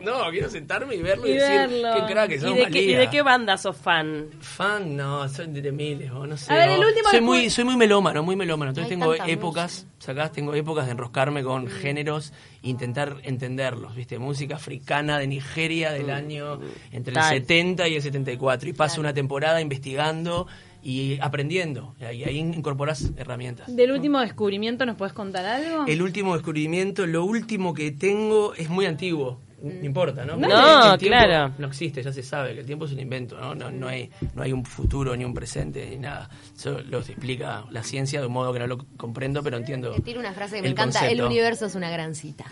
No, 0.00 0.24
no, 0.24 0.30
quiero 0.30 0.48
sentarme 0.48 0.94
y 0.94 1.02
verlo 1.02 1.26
y, 1.26 1.30
Y 1.30 1.34
decir, 1.34 1.56
verlo. 1.70 1.88
qué 2.06 2.12
crack 2.12 2.28
que 2.28 2.34
¿Y 2.36 2.38
son 2.38 2.54
de, 2.54 2.66
qué, 2.66 2.82
y 2.82 2.86
Lía. 2.88 2.98
de 3.00 3.10
qué 3.10 3.22
banda 3.22 3.56
sos 3.56 3.76
fan? 3.76 4.26
Fan, 4.40 4.96
no, 4.96 5.28
soy 5.28 5.46
de 5.48 5.72
miles, 5.72 6.10
o 6.12 6.26
no 6.26 6.36
sé. 6.36 6.52
A 6.52 6.56
ver, 6.56 6.70
el 6.70 6.80
último 6.84 7.08
soy 7.10 7.20
muy, 7.20 7.50
soy 7.50 7.64
muy 7.64 7.76
melómano, 7.76 8.22
muy 8.22 8.36
melómano. 8.36 8.70
Entonces 8.70 8.90
Hay 8.92 8.98
tengo 8.98 9.14
épocas, 9.14 9.86
sacás, 9.98 10.32
tengo 10.32 10.54
épocas 10.54 10.86
de 10.86 10.92
enroscarme 10.92 11.42
con 11.42 11.66
géneros 11.68 12.32
e 12.62 12.68
intentar 12.68 13.16
entenderlos, 13.22 13.94
¿viste? 13.94 14.18
Música 14.18 14.56
africana 14.56 15.18
de 15.18 15.26
Nigeria 15.26 15.92
del 15.92 16.10
año 16.10 16.60
entre 16.92 17.14
Tal. 17.14 17.32
el 17.34 17.40
70 17.40 17.88
y 17.88 17.96
el 17.96 18.02
74. 18.02 18.68
Y 18.68 18.72
paso 18.72 19.00
una 19.00 19.12
temporada 19.14 19.60
investigando 19.60 20.46
y 20.86 21.18
aprendiendo. 21.20 21.96
Y 21.98 22.04
ahí 22.04 22.38
incorporás 22.38 23.10
herramientas. 23.16 23.74
Del 23.74 23.90
último 23.90 24.20
descubrimiento, 24.20 24.86
¿nos 24.86 24.94
puedes 24.94 25.12
contar 25.12 25.44
algo? 25.44 25.84
El 25.88 26.00
último 26.00 26.34
descubrimiento, 26.34 27.08
lo 27.08 27.24
último 27.24 27.74
que 27.74 27.90
tengo 27.90 28.54
es 28.54 28.70
muy 28.70 28.86
antiguo. 28.86 29.40
No 29.60 29.84
importa, 29.84 30.24
¿no? 30.24 30.36
No, 30.36 30.96
claro. 30.96 31.54
No 31.58 31.66
existe, 31.66 32.04
ya 32.04 32.12
se 32.12 32.22
sabe 32.22 32.54
que 32.54 32.60
el 32.60 32.66
tiempo 32.66 32.84
es 32.84 32.92
un 32.92 33.00
invento, 33.00 33.36
¿no? 33.36 33.56
No, 33.56 33.72
no, 33.72 33.88
hay, 33.88 34.10
no 34.34 34.42
hay 34.42 34.52
un 34.52 34.64
futuro, 34.64 35.16
ni 35.16 35.24
un 35.24 35.34
presente, 35.34 35.88
ni 35.90 35.96
nada. 35.96 36.30
Eso 36.54 36.78
lo 36.82 36.98
explica 36.98 37.64
la 37.70 37.82
ciencia 37.82 38.20
de 38.20 38.26
un 38.26 38.34
modo 38.34 38.52
que 38.52 38.60
no 38.60 38.68
lo 38.68 38.78
comprendo, 38.96 39.42
pero 39.42 39.56
entiendo. 39.56 39.90
Te 39.90 40.02
tiro 40.02 40.20
una 40.20 40.34
frase 40.34 40.56
que 40.56 40.62
me 40.62 40.68
encanta. 40.68 41.08
El 41.08 41.20
universo 41.20 41.66
es 41.66 41.74
una 41.74 41.90
gran 41.90 42.14
cita. 42.14 42.44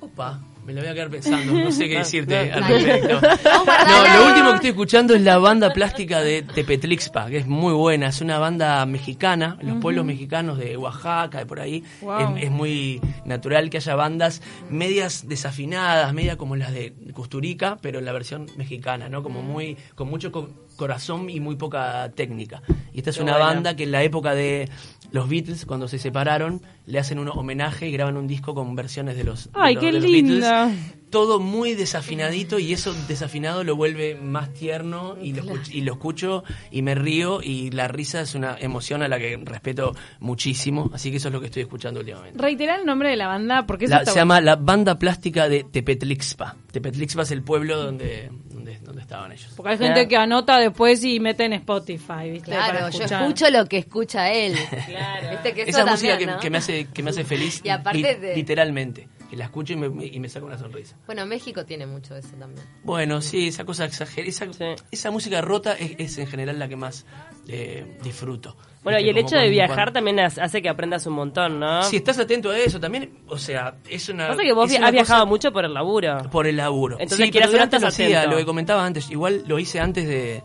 Opa, 0.00 0.40
me 0.70 0.76
lo 0.76 0.80
voy 0.82 0.90
a 0.90 0.94
quedar 0.94 1.10
pensando, 1.10 1.52
no 1.52 1.70
sé 1.72 1.88
qué 1.88 1.98
decirte 1.98 2.52
al 2.52 2.64
respecto. 2.64 3.20
No, 3.20 4.18
lo 4.18 4.26
último 4.28 4.48
que 4.50 4.54
estoy 4.56 4.70
escuchando 4.70 5.14
es 5.14 5.22
la 5.22 5.38
banda 5.38 5.72
plástica 5.72 6.20
de 6.20 6.42
Tepetlixpa, 6.42 7.26
que 7.28 7.38
es 7.38 7.46
muy 7.46 7.72
buena, 7.72 8.08
es 8.08 8.20
una 8.20 8.38
banda 8.38 8.84
mexicana, 8.86 9.56
los 9.62 9.78
pueblos 9.78 10.04
mexicanos 10.04 10.58
de 10.58 10.76
Oaxaca, 10.76 11.38
de 11.38 11.46
por 11.46 11.60
ahí, 11.60 11.82
Wow. 12.00 12.36
es, 12.36 12.44
es 12.44 12.50
muy 12.50 13.00
natural 13.24 13.68
que 13.70 13.78
haya 13.78 13.94
bandas 13.94 14.42
medias 14.70 15.28
desafinadas, 15.28 16.12
media 16.14 16.36
como 16.36 16.56
las 16.56 16.72
de 16.72 16.92
Custurica, 17.12 17.78
pero 17.80 17.98
en 17.98 18.04
la 18.04 18.12
versión 18.12 18.46
mexicana, 18.56 19.08
¿no? 19.08 19.22
Como 19.22 19.42
muy, 19.42 19.76
con 19.94 20.08
mucho 20.08 20.30
co- 20.32 20.50
corazón 20.76 21.28
y 21.28 21.40
muy 21.40 21.56
poca 21.56 22.10
técnica. 22.14 22.62
Y 22.94 22.98
esta 22.98 23.10
es 23.10 23.16
Qué 23.16 23.22
una 23.22 23.36
banda 23.36 23.76
que 23.76 23.82
en 23.84 23.92
la 23.92 24.02
época 24.02 24.34
de 24.34 24.68
los 25.12 25.28
Beatles 25.28 25.66
cuando 25.66 25.88
se 25.88 25.98
separaron 25.98 26.62
le 26.86 26.98
hacen 26.98 27.18
un 27.18 27.28
homenaje 27.28 27.88
y 27.88 27.92
graban 27.92 28.16
un 28.16 28.26
disco 28.26 28.54
con 28.54 28.74
versiones 28.76 29.16
de 29.16 29.24
los, 29.24 29.44
de 29.46 29.50
Ay, 29.54 29.74
los- 29.74 29.80
qué 29.80 29.86
de 29.92 30.00
los 30.00 30.10
linda. 30.10 30.66
Beatles. 30.66 30.94
Todo 31.10 31.40
muy 31.40 31.74
desafinadito 31.74 32.58
y 32.60 32.72
eso 32.72 32.94
desafinado 33.08 33.64
lo 33.64 33.74
vuelve 33.76 34.14
más 34.14 34.52
tierno 34.54 35.16
y 35.20 35.32
lo, 35.32 35.42
escuch- 35.42 35.72
y 35.74 35.80
lo 35.80 35.92
escucho 35.94 36.44
y 36.70 36.82
me 36.82 36.94
río 36.94 37.40
y 37.42 37.70
la 37.70 37.88
risa 37.88 38.20
es 38.20 38.34
una 38.36 38.56
emoción 38.60 39.02
a 39.02 39.08
la 39.08 39.18
que 39.18 39.36
respeto 39.44 39.94
muchísimo, 40.20 40.90
así 40.94 41.10
que 41.10 41.16
eso 41.16 41.28
es 41.28 41.34
lo 41.34 41.40
que 41.40 41.46
estoy 41.46 41.62
escuchando 41.62 42.00
últimamente. 42.00 42.40
Reitera 42.40 42.76
el 42.76 42.86
nombre 42.86 43.10
de 43.10 43.16
la 43.16 43.26
banda 43.26 43.66
porque 43.66 43.86
eso 43.86 43.94
La- 43.94 44.00
está 44.02 44.12
se 44.12 44.18
bueno. 44.20 44.34
llama 44.34 44.40
la 44.40 44.56
banda 44.56 44.98
plástica 44.98 45.48
de 45.48 45.64
Tepetlixpa. 45.64 46.56
Tepetlixpa 46.70 47.22
es 47.22 47.30
el 47.32 47.42
pueblo 47.42 47.76
donde, 47.76 48.30
donde, 48.50 48.78
donde 48.78 49.02
estaban 49.02 49.32
ellos. 49.32 49.52
Porque 49.56 49.72
hay 49.72 49.78
gente 49.78 50.06
que 50.06 50.16
anota 50.16 50.58
después 50.58 51.02
y 51.02 51.18
mete 51.18 51.44
en 51.44 51.54
Spotify, 51.54 52.30
¿viste? 52.30 52.52
Claro, 52.52 52.72
Para 52.74 52.90
yo 52.90 53.02
escucho 53.04 53.50
lo 53.50 53.66
que 53.66 53.78
escucha 53.78 54.30
él. 54.32 54.54
Claro. 54.86 55.30
Viste 55.30 55.54
que 55.54 55.62
eso 55.62 55.70
Esa 55.70 55.86
música 55.90 56.16
que, 56.18 56.26
¿no? 56.26 56.38
que 56.38 56.50
me 56.50 56.58
hace 56.58 56.86
que 56.86 57.02
me 57.02 57.10
hace 57.10 57.24
feliz 57.24 57.60
Y 57.64 57.68
aparte 57.68 57.98
li- 57.98 58.20
de- 58.20 58.36
literalmente 58.36 59.08
que 59.30 59.36
la 59.36 59.44
escucho 59.44 59.72
y 59.72 59.76
me, 59.76 60.06
y 60.06 60.18
me 60.18 60.28
saca 60.28 60.44
una 60.44 60.58
sonrisa 60.58 60.96
Bueno, 61.06 61.24
México 61.24 61.64
tiene 61.64 61.86
mucho 61.86 62.14
de 62.14 62.20
eso 62.20 62.30
también. 62.38 62.66
bueno 62.82 63.20
sí 63.22 63.46
esa 63.48 63.64
cosa 63.64 63.84
exagerada 63.84 64.28
esa, 64.28 64.52
Sí. 64.52 64.82
esa 64.90 65.10
música 65.12 65.40
rota 65.40 65.74
es, 65.74 65.94
es 65.98 66.18
en 66.18 66.26
general 66.26 66.58
la 66.58 66.68
que 66.68 66.74
más 66.76 67.06
eh, 67.48 67.96
disfruto 68.02 68.56
Bueno, 68.82 68.98
y 68.98 69.08
el 69.08 69.16
hecho 69.18 69.36
de 69.36 69.48
viajar 69.48 69.76
cuando- 69.76 69.92
también 69.92 70.20
hace 70.20 70.60
que 70.60 70.68
aprendas 70.68 71.06
un 71.06 71.12
montón, 71.14 71.60
¿no? 71.60 71.82
si 71.84 71.96
estás 71.96 72.18
atento 72.18 72.50
a 72.50 72.58
eso 72.58 72.80
también 72.80 73.20
o 73.28 73.38
sea 73.38 73.76
es 73.88 74.08
una 74.08 74.28
Pasa 74.28 74.42
que 74.42 74.52
vos 74.52 74.68
vi- 74.68 74.76
has 74.76 74.90
viajado 74.92 75.20
cosa- 75.22 75.28
mucho 75.28 75.52
por 75.52 75.64
el 75.64 75.72
laburo. 75.74 76.18
por 76.32 76.46
el 76.48 76.56
laburo. 76.56 76.96
Entonces, 76.98 77.26
sí, 77.26 77.30
quieras 77.30 77.50
pero 77.50 77.62
antes 77.62 77.80
lo 77.80 77.88
hacía, 77.88 78.26
lo 78.26 78.36
que 78.36 78.44
comentaba 78.44 78.84
antes, 78.84 79.10
igual 79.10 79.44
lo 79.46 79.58
hice 79.60 79.78
antes 79.80 80.06
de, 80.08 80.42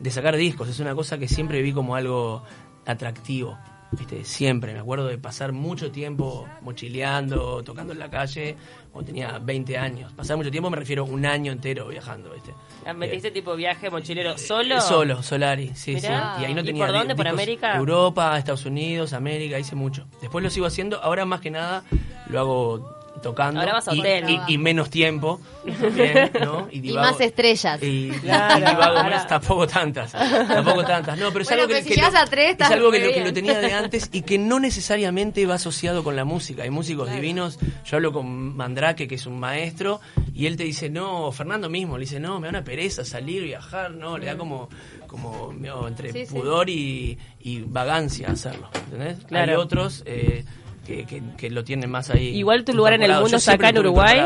de 0.00 0.10
sacar 0.10 0.36
discos, 0.36 0.68
es 0.68 0.78
una 0.80 0.94
cosa 0.94 1.16
que 1.18 1.26
siempre 1.28 1.62
vi 1.62 1.72
como 1.72 1.96
algo 1.96 2.42
atractivo. 2.84 3.58
¿Viste? 3.92 4.24
Siempre, 4.24 4.72
me 4.72 4.80
acuerdo 4.80 5.06
de 5.06 5.16
pasar 5.16 5.52
mucho 5.52 5.90
tiempo 5.92 6.46
mochileando, 6.62 7.62
tocando 7.62 7.92
en 7.92 7.98
la 8.00 8.10
calle, 8.10 8.56
cuando 8.92 9.06
tenía 9.06 9.38
20 9.38 9.78
años. 9.78 10.12
Pasar 10.12 10.36
mucho 10.36 10.50
tiempo 10.50 10.68
me 10.70 10.76
refiero 10.76 11.02
a 11.02 11.06
un 11.06 11.24
año 11.24 11.52
entero 11.52 11.86
viajando, 11.88 12.30
¿viste? 12.32 12.52
Ah, 12.84 12.92
¿Metiste 12.92 13.28
Eh, 13.28 13.30
tipo 13.30 13.54
viaje 13.54 13.88
mochilero 13.88 14.36
solo? 14.38 14.80
Solo, 14.80 15.22
Solari, 15.22 15.72
sí, 15.74 15.94
Mirá. 15.94 16.34
sí. 16.36 16.42
Y 16.42 16.44
ahí 16.46 16.54
no 16.54 16.62
¿Y 16.62 16.64
tenía 16.64 16.86
por 16.86 16.94
dónde? 16.94 17.14
¿Por. 17.14 17.28
América? 17.28 17.76
Europa, 17.76 18.36
Estados 18.38 18.66
Unidos, 18.66 19.12
América, 19.12 19.58
hice 19.58 19.76
mucho. 19.76 20.06
Después 20.20 20.42
lo 20.42 20.50
sigo 20.50 20.66
haciendo, 20.66 21.00
ahora 21.02 21.24
más 21.24 21.40
que 21.40 21.50
nada 21.50 21.84
lo 22.28 22.40
hago 22.40 22.96
tocando. 23.22 23.60
Ahora 23.60 23.74
vas 23.74 23.88
a 23.88 23.94
y, 23.94 24.00
hotel. 24.00 24.24
y- 24.48 24.54
y 24.54 24.58
menos 24.58 24.90
tiempo. 24.90 25.40
Y 26.70 26.80
divago- 26.80 27.10
más 27.12 27.20
estrellas. 27.20 27.82
Y, 27.82 28.10
Claro, 28.10 28.56
divago 28.56 29.26
tampoco 29.28 29.66
tantas, 29.66 30.12
tampoco 30.12 30.84
tantas. 30.84 31.18
No, 31.18 31.30
pero 31.32 31.42
es 31.42 31.48
Bueno, 31.48 31.62
algo 31.64 31.74
que, 31.74 31.82
si 31.82 32.00
lo- 32.00 32.06
a 32.06 32.24
tres, 32.26 32.46
es 32.46 32.52
estás 32.52 32.70
algo 32.70 32.90
que 32.90 32.98
lo, 33.00 33.06
que 33.08 33.12
bien. 33.14 33.24
lo 33.24 33.32
tenía 33.32 33.58
de 33.58 33.72
antes 33.74 34.08
y 34.12 34.22
que 34.22 34.38
no 34.38 34.60
necesariamente 34.60 35.44
va 35.46 35.54
asociado 35.54 36.04
con 36.04 36.16
la 36.16 36.24
música. 36.24 36.62
Hay 36.62 36.70
músicos 36.70 37.10
divinos. 37.10 37.58
Yo 37.84 37.96
hablo 37.96 38.12
con 38.12 38.56
Mandrake, 38.56 39.06
que 39.08 39.14
es 39.16 39.26
un 39.26 39.38
maestro, 39.38 40.00
y 40.34 40.46
él 40.46 40.56
te 40.56 40.64
dice, 40.64 40.88
no, 40.90 41.30
Fernando 41.32 41.68
mismo, 41.68 41.96
le 41.98 42.02
dice, 42.04 42.20
no, 42.20 42.38
me 42.40 42.46
da 42.46 42.50
una 42.50 42.64
pereza 42.64 43.04
salir, 43.04 43.42
viajar, 43.44 43.90
no, 43.92 44.18
le 44.18 44.26
da 44.26 44.36
como, 44.36 44.68
como 45.06 45.52
no, 45.56 45.88
entre 45.88 46.12
Sí, 46.12 46.26
sí. 46.26 46.34
pudor 46.34 46.68
y, 46.70 47.18
y 47.40 47.60
vagancia 47.62 48.28
hacerlo, 48.30 48.68
¿entendés? 48.74 49.24
Claro. 49.26 49.52
Hay 49.52 49.58
otros 49.58 50.02
eh, 50.06 50.44
que, 50.86 51.04
que, 51.04 51.22
que 51.36 51.50
lo 51.50 51.64
tienen 51.64 51.90
más 51.90 52.10
ahí. 52.10 52.28
Igual 52.36 52.64
tu 52.64 52.72
lugar 52.72 52.94
en 52.94 53.02
el 53.02 53.12
mundo 53.12 53.36
está 53.36 53.52
acá 53.52 53.70
en 53.70 53.78
Uruguay. 53.78 54.20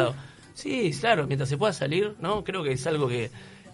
Sí, 0.55 0.93
claro, 1.01 1.27
mientras 1.27 1.49
se 1.49 1.57
pueda 1.57 1.73
salir, 1.73 2.17
¿no? 2.21 2.45
Creo 2.45 2.63
que 2.63 2.73
es 2.73 2.87
algo 2.87 3.09
que, 3.09 3.31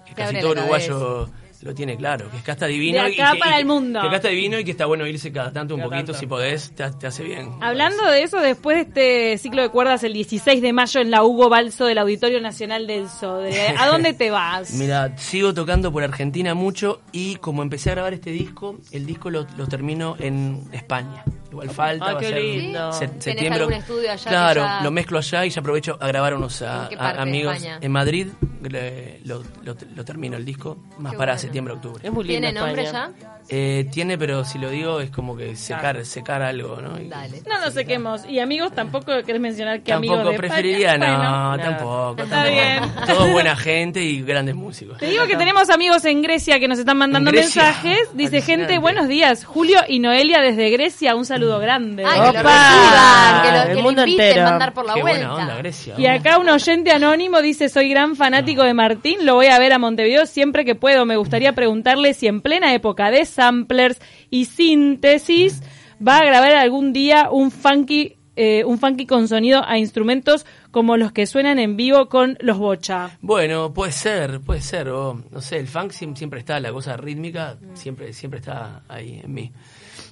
que 0.06 0.14
casi 0.14 0.38
todo 0.40 0.52
uruguayo 0.52 1.28
lo 1.66 1.74
tiene 1.74 1.96
claro, 1.96 2.30
que 2.30 2.38
acá 2.38 2.52
está 2.52 2.66
divino. 2.66 3.02
De 3.02 3.10
y 3.10 3.20
acá 3.20 3.32
que- 3.32 3.36
y 3.36 3.40
para 3.40 3.52
que- 3.54 3.58
el 3.60 3.66
mundo. 3.66 4.00
Que 4.00 4.06
acá 4.06 4.16
está 4.16 4.28
divino 4.28 4.58
y 4.58 4.64
que 4.64 4.70
está 4.70 4.86
bueno 4.86 5.06
irse 5.06 5.30
cada 5.32 5.52
tanto 5.52 5.74
un 5.74 5.80
Cada 5.80 5.90
poquito, 5.90 6.06
tanto. 6.12 6.18
si 6.20 6.26
podés, 6.26 6.70
te, 6.74 6.90
te 6.92 7.06
hace 7.06 7.22
bien. 7.24 7.50
Hablando 7.60 8.04
de 8.10 8.22
eso, 8.22 8.38
después 8.38 8.76
de 8.76 8.82
este 8.82 9.38
ciclo 9.38 9.62
de 9.62 9.68
cuerdas, 9.70 10.02
el 10.04 10.12
16 10.12 10.62
de 10.62 10.72
mayo 10.72 11.00
en 11.00 11.10
la 11.10 11.22
Hugo 11.24 11.48
Balso 11.48 11.84
del 11.86 11.98
Auditorio 11.98 12.40
Nacional 12.40 12.86
del 12.86 13.08
Sodre, 13.08 13.68
¿a 13.76 13.86
dónde 13.88 14.12
te 14.14 14.30
vas? 14.30 14.72
Mira, 14.72 15.16
sigo 15.18 15.52
tocando 15.54 15.92
por 15.92 16.02
Argentina 16.02 16.54
mucho 16.54 17.00
y 17.12 17.36
como 17.36 17.62
empecé 17.62 17.90
a 17.90 17.94
grabar 17.94 18.14
este 18.14 18.30
disco, 18.30 18.78
el 18.92 19.04
disco 19.06 19.30
lo, 19.30 19.46
lo 19.56 19.66
termino 19.66 20.16
en 20.18 20.62
España. 20.72 21.24
Igual 21.50 21.70
falta, 21.70 22.04
Ah, 22.06 22.12
va 22.12 22.18
a 22.18 22.20
qué 22.20 22.28
ser 22.28 22.42
lindo. 22.42 22.92
se- 22.92 23.06
¿Tenés 23.08 23.24
septiembre. 23.24 23.60
algún 23.60 23.72
estudio 23.74 24.10
allá 24.12 24.24
que 24.24 24.28
Claro, 24.28 24.60
ya- 24.62 24.80
lo 24.82 24.90
mezclo 24.90 25.18
allá 25.18 25.46
y 25.46 25.50
ya 25.50 25.60
aprovecho 25.60 25.96
a 26.00 26.06
grabar 26.08 26.34
unos 26.34 26.60
a- 26.60 26.82
¿En 26.84 26.88
qué 26.90 26.94
a- 26.96 26.98
parte 26.98 27.16
de 27.16 27.22
amigos 27.22 27.56
en 27.80 27.92
Madrid. 27.92 28.26
le- 28.68 29.20
lo, 29.24 29.42
lo- 29.62 29.76
lo 29.94 30.04
termino 30.04 30.36
el 30.36 30.44
disco, 30.44 30.76
más 30.98 31.12
Qué 31.12 31.18
para 31.18 31.32
bueno. 31.32 31.40
septiembre, 31.40 31.55
octubre. 31.58 32.00
Es 32.04 32.12
muy 32.12 32.24
lindo 32.24 32.40
¿Tiene 32.48 32.58
nombre 32.60 32.84
España. 32.84 33.10
ya? 33.20 33.32
Eh, 33.48 33.86
tiene, 33.92 34.18
pero 34.18 34.44
si 34.44 34.58
lo 34.58 34.70
digo 34.70 35.00
es 35.00 35.10
como 35.10 35.36
que 35.36 35.54
secar, 35.54 36.04
secar 36.04 36.42
algo, 36.42 36.80
¿no? 36.80 37.00
Y- 37.00 37.08
Dale. 37.08 37.42
No 37.46 37.60
nos 37.60 37.74
sequemos. 37.74 38.22
Y 38.28 38.40
amigos, 38.40 38.72
tampoco 38.74 39.12
querés 39.24 39.40
mencionar 39.40 39.82
que 39.82 39.92
Tampoco 39.92 40.14
amigos 40.14 40.32
de 40.32 40.38
preferiría, 40.38 40.92
España. 40.94 41.16
no, 41.18 41.48
Bueno, 41.50 41.62
tampoco. 41.62 42.22
Está 42.22 42.34
tampoco. 42.42 42.52
bien. 42.52 43.06
Todos 43.06 43.30
buena 43.32 43.54
gente 43.56 44.02
y 44.02 44.22
grandes 44.22 44.54
músicos. 44.56 44.98
Te 44.98 45.06
digo 45.06 45.26
que 45.26 45.36
tenemos 45.36 45.70
amigos 45.70 46.04
en 46.06 46.22
Grecia 46.22 46.58
que 46.58 46.66
nos 46.66 46.78
están 46.80 46.96
mandando 46.98 47.30
mensajes. 47.30 47.98
Dice 48.14 48.42
gente, 48.42 48.78
buenos 48.78 49.06
días. 49.06 49.44
Julio 49.44 49.78
y 49.86 50.00
Noelia 50.00 50.40
desde 50.40 50.68
Grecia, 50.70 51.14
un 51.14 51.24
saludo 51.24 51.60
grande. 51.60 52.04
Ay, 52.04 52.14
que 52.32 52.38
lo 52.38 52.40
Opa. 52.40 52.42
reciban, 52.42 53.42
que 53.42 53.50
lo, 53.52 53.70
El 53.70 53.76
lo 53.76 53.82
mundo 53.82 54.02
inviten, 54.02 54.26
entero. 54.28 54.44
mandar 54.50 54.74
por 54.74 54.86
la 54.86 54.94
Qué 54.94 55.02
vuelta. 55.02 55.28
buena 55.28 55.42
onda, 55.42 55.56
Grecia. 55.58 55.94
Y 55.98 56.06
acá 56.06 56.38
un 56.38 56.48
oyente 56.48 56.90
anónimo 56.90 57.40
dice, 57.42 57.68
soy 57.68 57.88
gran 57.90 58.16
fanático 58.16 58.64
de 58.64 58.74
Martín, 58.74 59.24
lo 59.24 59.34
voy 59.34 59.46
a 59.46 59.58
ver 59.60 59.72
a 59.72 59.78
Montevideo 59.78 60.26
siempre 60.26 60.64
que 60.64 60.74
puedo. 60.74 61.06
Me 61.06 61.16
gustaría 61.16 61.45
preguntarle 61.54 62.14
si 62.14 62.26
en 62.26 62.40
plena 62.40 62.74
época 62.74 63.10
de 63.10 63.24
samplers 63.24 64.00
y 64.30 64.44
síntesis 64.46 65.62
va 66.06 66.18
a 66.18 66.24
grabar 66.24 66.52
algún 66.56 66.92
día 66.92 67.28
un 67.30 67.50
funky, 67.50 68.16
eh, 68.36 68.64
un 68.64 68.78
funky 68.78 69.06
con 69.06 69.28
sonido 69.28 69.62
a 69.66 69.78
instrumentos 69.78 70.44
como 70.70 70.96
los 70.98 71.12
que 71.12 71.26
suenan 71.26 71.58
en 71.58 71.76
vivo 71.76 72.08
con 72.10 72.36
los 72.40 72.58
bocha. 72.58 73.16
Bueno, 73.22 73.72
puede 73.72 73.92
ser, 73.92 74.40
puede 74.40 74.60
ser. 74.60 74.88
o, 74.90 75.22
no 75.30 75.40
sé, 75.40 75.56
el 75.58 75.68
funk 75.68 75.92
siem- 75.92 76.14
siempre 76.16 76.40
está, 76.40 76.60
la 76.60 76.70
cosa 76.72 76.96
rítmica 76.98 77.56
siempre 77.74 78.12
siempre 78.12 78.40
está 78.40 78.82
ahí 78.88 79.20
en 79.24 79.32
mí. 79.32 79.52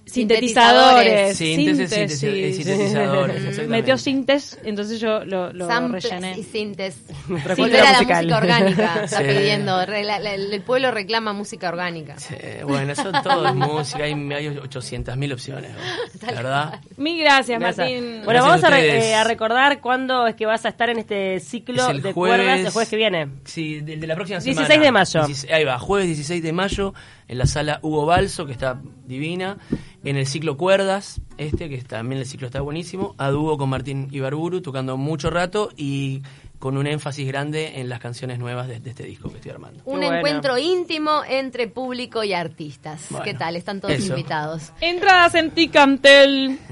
Sintetizadores, 0.07 1.37
Síntesis, 1.37 1.90
síntesis. 1.90 2.21
síntesis, 2.21 2.57
sintetizadores. 2.67 3.69
Metió 3.69 3.97
sintes, 3.99 4.59
entonces 4.64 5.01
yo 5.01 5.25
lo, 5.25 5.53
lo 5.53 5.67
Samples 5.67 6.05
rellené. 6.05 6.38
y 6.38 6.43
sintes. 6.43 6.97
Profesora 7.27 7.55
Volver 7.57 7.81
a 7.81 7.93
la 7.93 8.03
música 8.03 8.37
orgánica, 8.37 9.01
está 9.05 9.19
Sí. 9.19 9.25
pidiendo. 9.25 9.87
Re- 9.87 10.05
la- 10.05 10.19
la- 10.19 10.35
el 10.35 10.61
pueblo 10.62 10.90
reclama 10.90 11.33
música 11.33 11.69
orgánica. 11.69 12.19
Sí, 12.19 12.35
bueno, 12.64 12.95
son 12.95 13.12
todos 13.23 13.55
música, 13.55 14.05
hay, 14.05 14.12
hay 14.12 14.49
800.000 14.49 15.33
opciones, 15.33 15.71
verdad. 16.27 16.81
Mil 16.97 17.19
gracias, 17.21 17.59
Gracias. 17.59 17.79
Martín. 17.88 18.05
Bueno, 18.25 18.43
Gracias 18.45 18.45
vamos 18.45 18.64
a 18.64 18.67
a, 18.67 18.71
re- 18.71 18.77
ustedes. 18.87 19.05
eh, 19.05 19.14
a 19.14 19.25
recordar 19.25 19.81
cuándo 19.81 20.27
es 20.27 20.35
que 20.35 20.47
vas 20.47 20.64
a 20.64 20.69
estar 20.69 20.90
en 20.90 20.99
este 20.99 21.40
ciclo 21.40 21.83
Es 21.83 21.88
el 21.88 22.03
de 22.03 22.12
jueves- 22.12 22.37
cuerdas 22.37 22.61
el 22.61 22.71
jueves 22.71 22.88
que 22.88 22.97
viene. 22.97 23.29
Sí, 23.45 23.81
de, 23.81 23.97
de 23.97 24.07
la 24.07 24.14
próxima 24.14 24.38
16 24.38 24.67
semana. 24.67 24.85
de 24.85 24.93
mayo. 24.93 25.27
16 25.27 25.53
ahí 25.53 25.64
va, 25.64 25.79
jueves 25.79 26.07
16 26.09 26.43
de 26.43 26.53
mayo, 26.53 26.95
en 27.28 27.38
la 27.38 27.46
sala 27.46 27.78
Hugo 27.82 28.06
Balso, 28.06 28.46
que 28.46 28.52
está 28.52 28.80
divina. 29.06 29.58
En 30.04 30.16
el 30.16 30.26
ciclo 30.26 30.56
Cuerdas, 30.56 31.20
este, 31.38 31.68
que 31.68 31.78
también 31.78 32.20
el 32.20 32.26
ciclo 32.26 32.46
está 32.46 32.60
buenísimo. 32.60 33.14
A 33.18 33.30
dúo 33.30 33.56
con 33.56 33.70
Martín 33.70 34.08
Ibarburu, 34.10 34.60
tocando 34.60 34.96
mucho 34.96 35.30
rato 35.30 35.70
y 35.76 36.22
con 36.58 36.76
un 36.76 36.87
énfasis 36.87 37.26
grande 37.26 37.80
en 37.80 37.88
las 37.88 38.00
canciones 38.00 38.38
nuevas 38.38 38.68
de, 38.68 38.80
de 38.80 38.90
este 38.90 39.02
disco 39.04 39.28
que 39.30 39.37
estoy 39.37 39.50
armando. 39.50 39.82
Un 39.84 40.00
bueno. 40.00 40.16
encuentro 40.16 40.56
íntimo 40.58 41.22
entre 41.28 41.68
público 41.68 42.24
y 42.24 42.32
artistas. 42.32 43.06
Bueno, 43.10 43.24
¿Qué 43.24 43.34
tal? 43.34 43.56
Están 43.56 43.80
todos 43.80 43.94
eso. 43.94 44.12
invitados. 44.12 44.72
Entradas 44.80 45.34
en 45.34 45.50
Ticantel. 45.50 46.58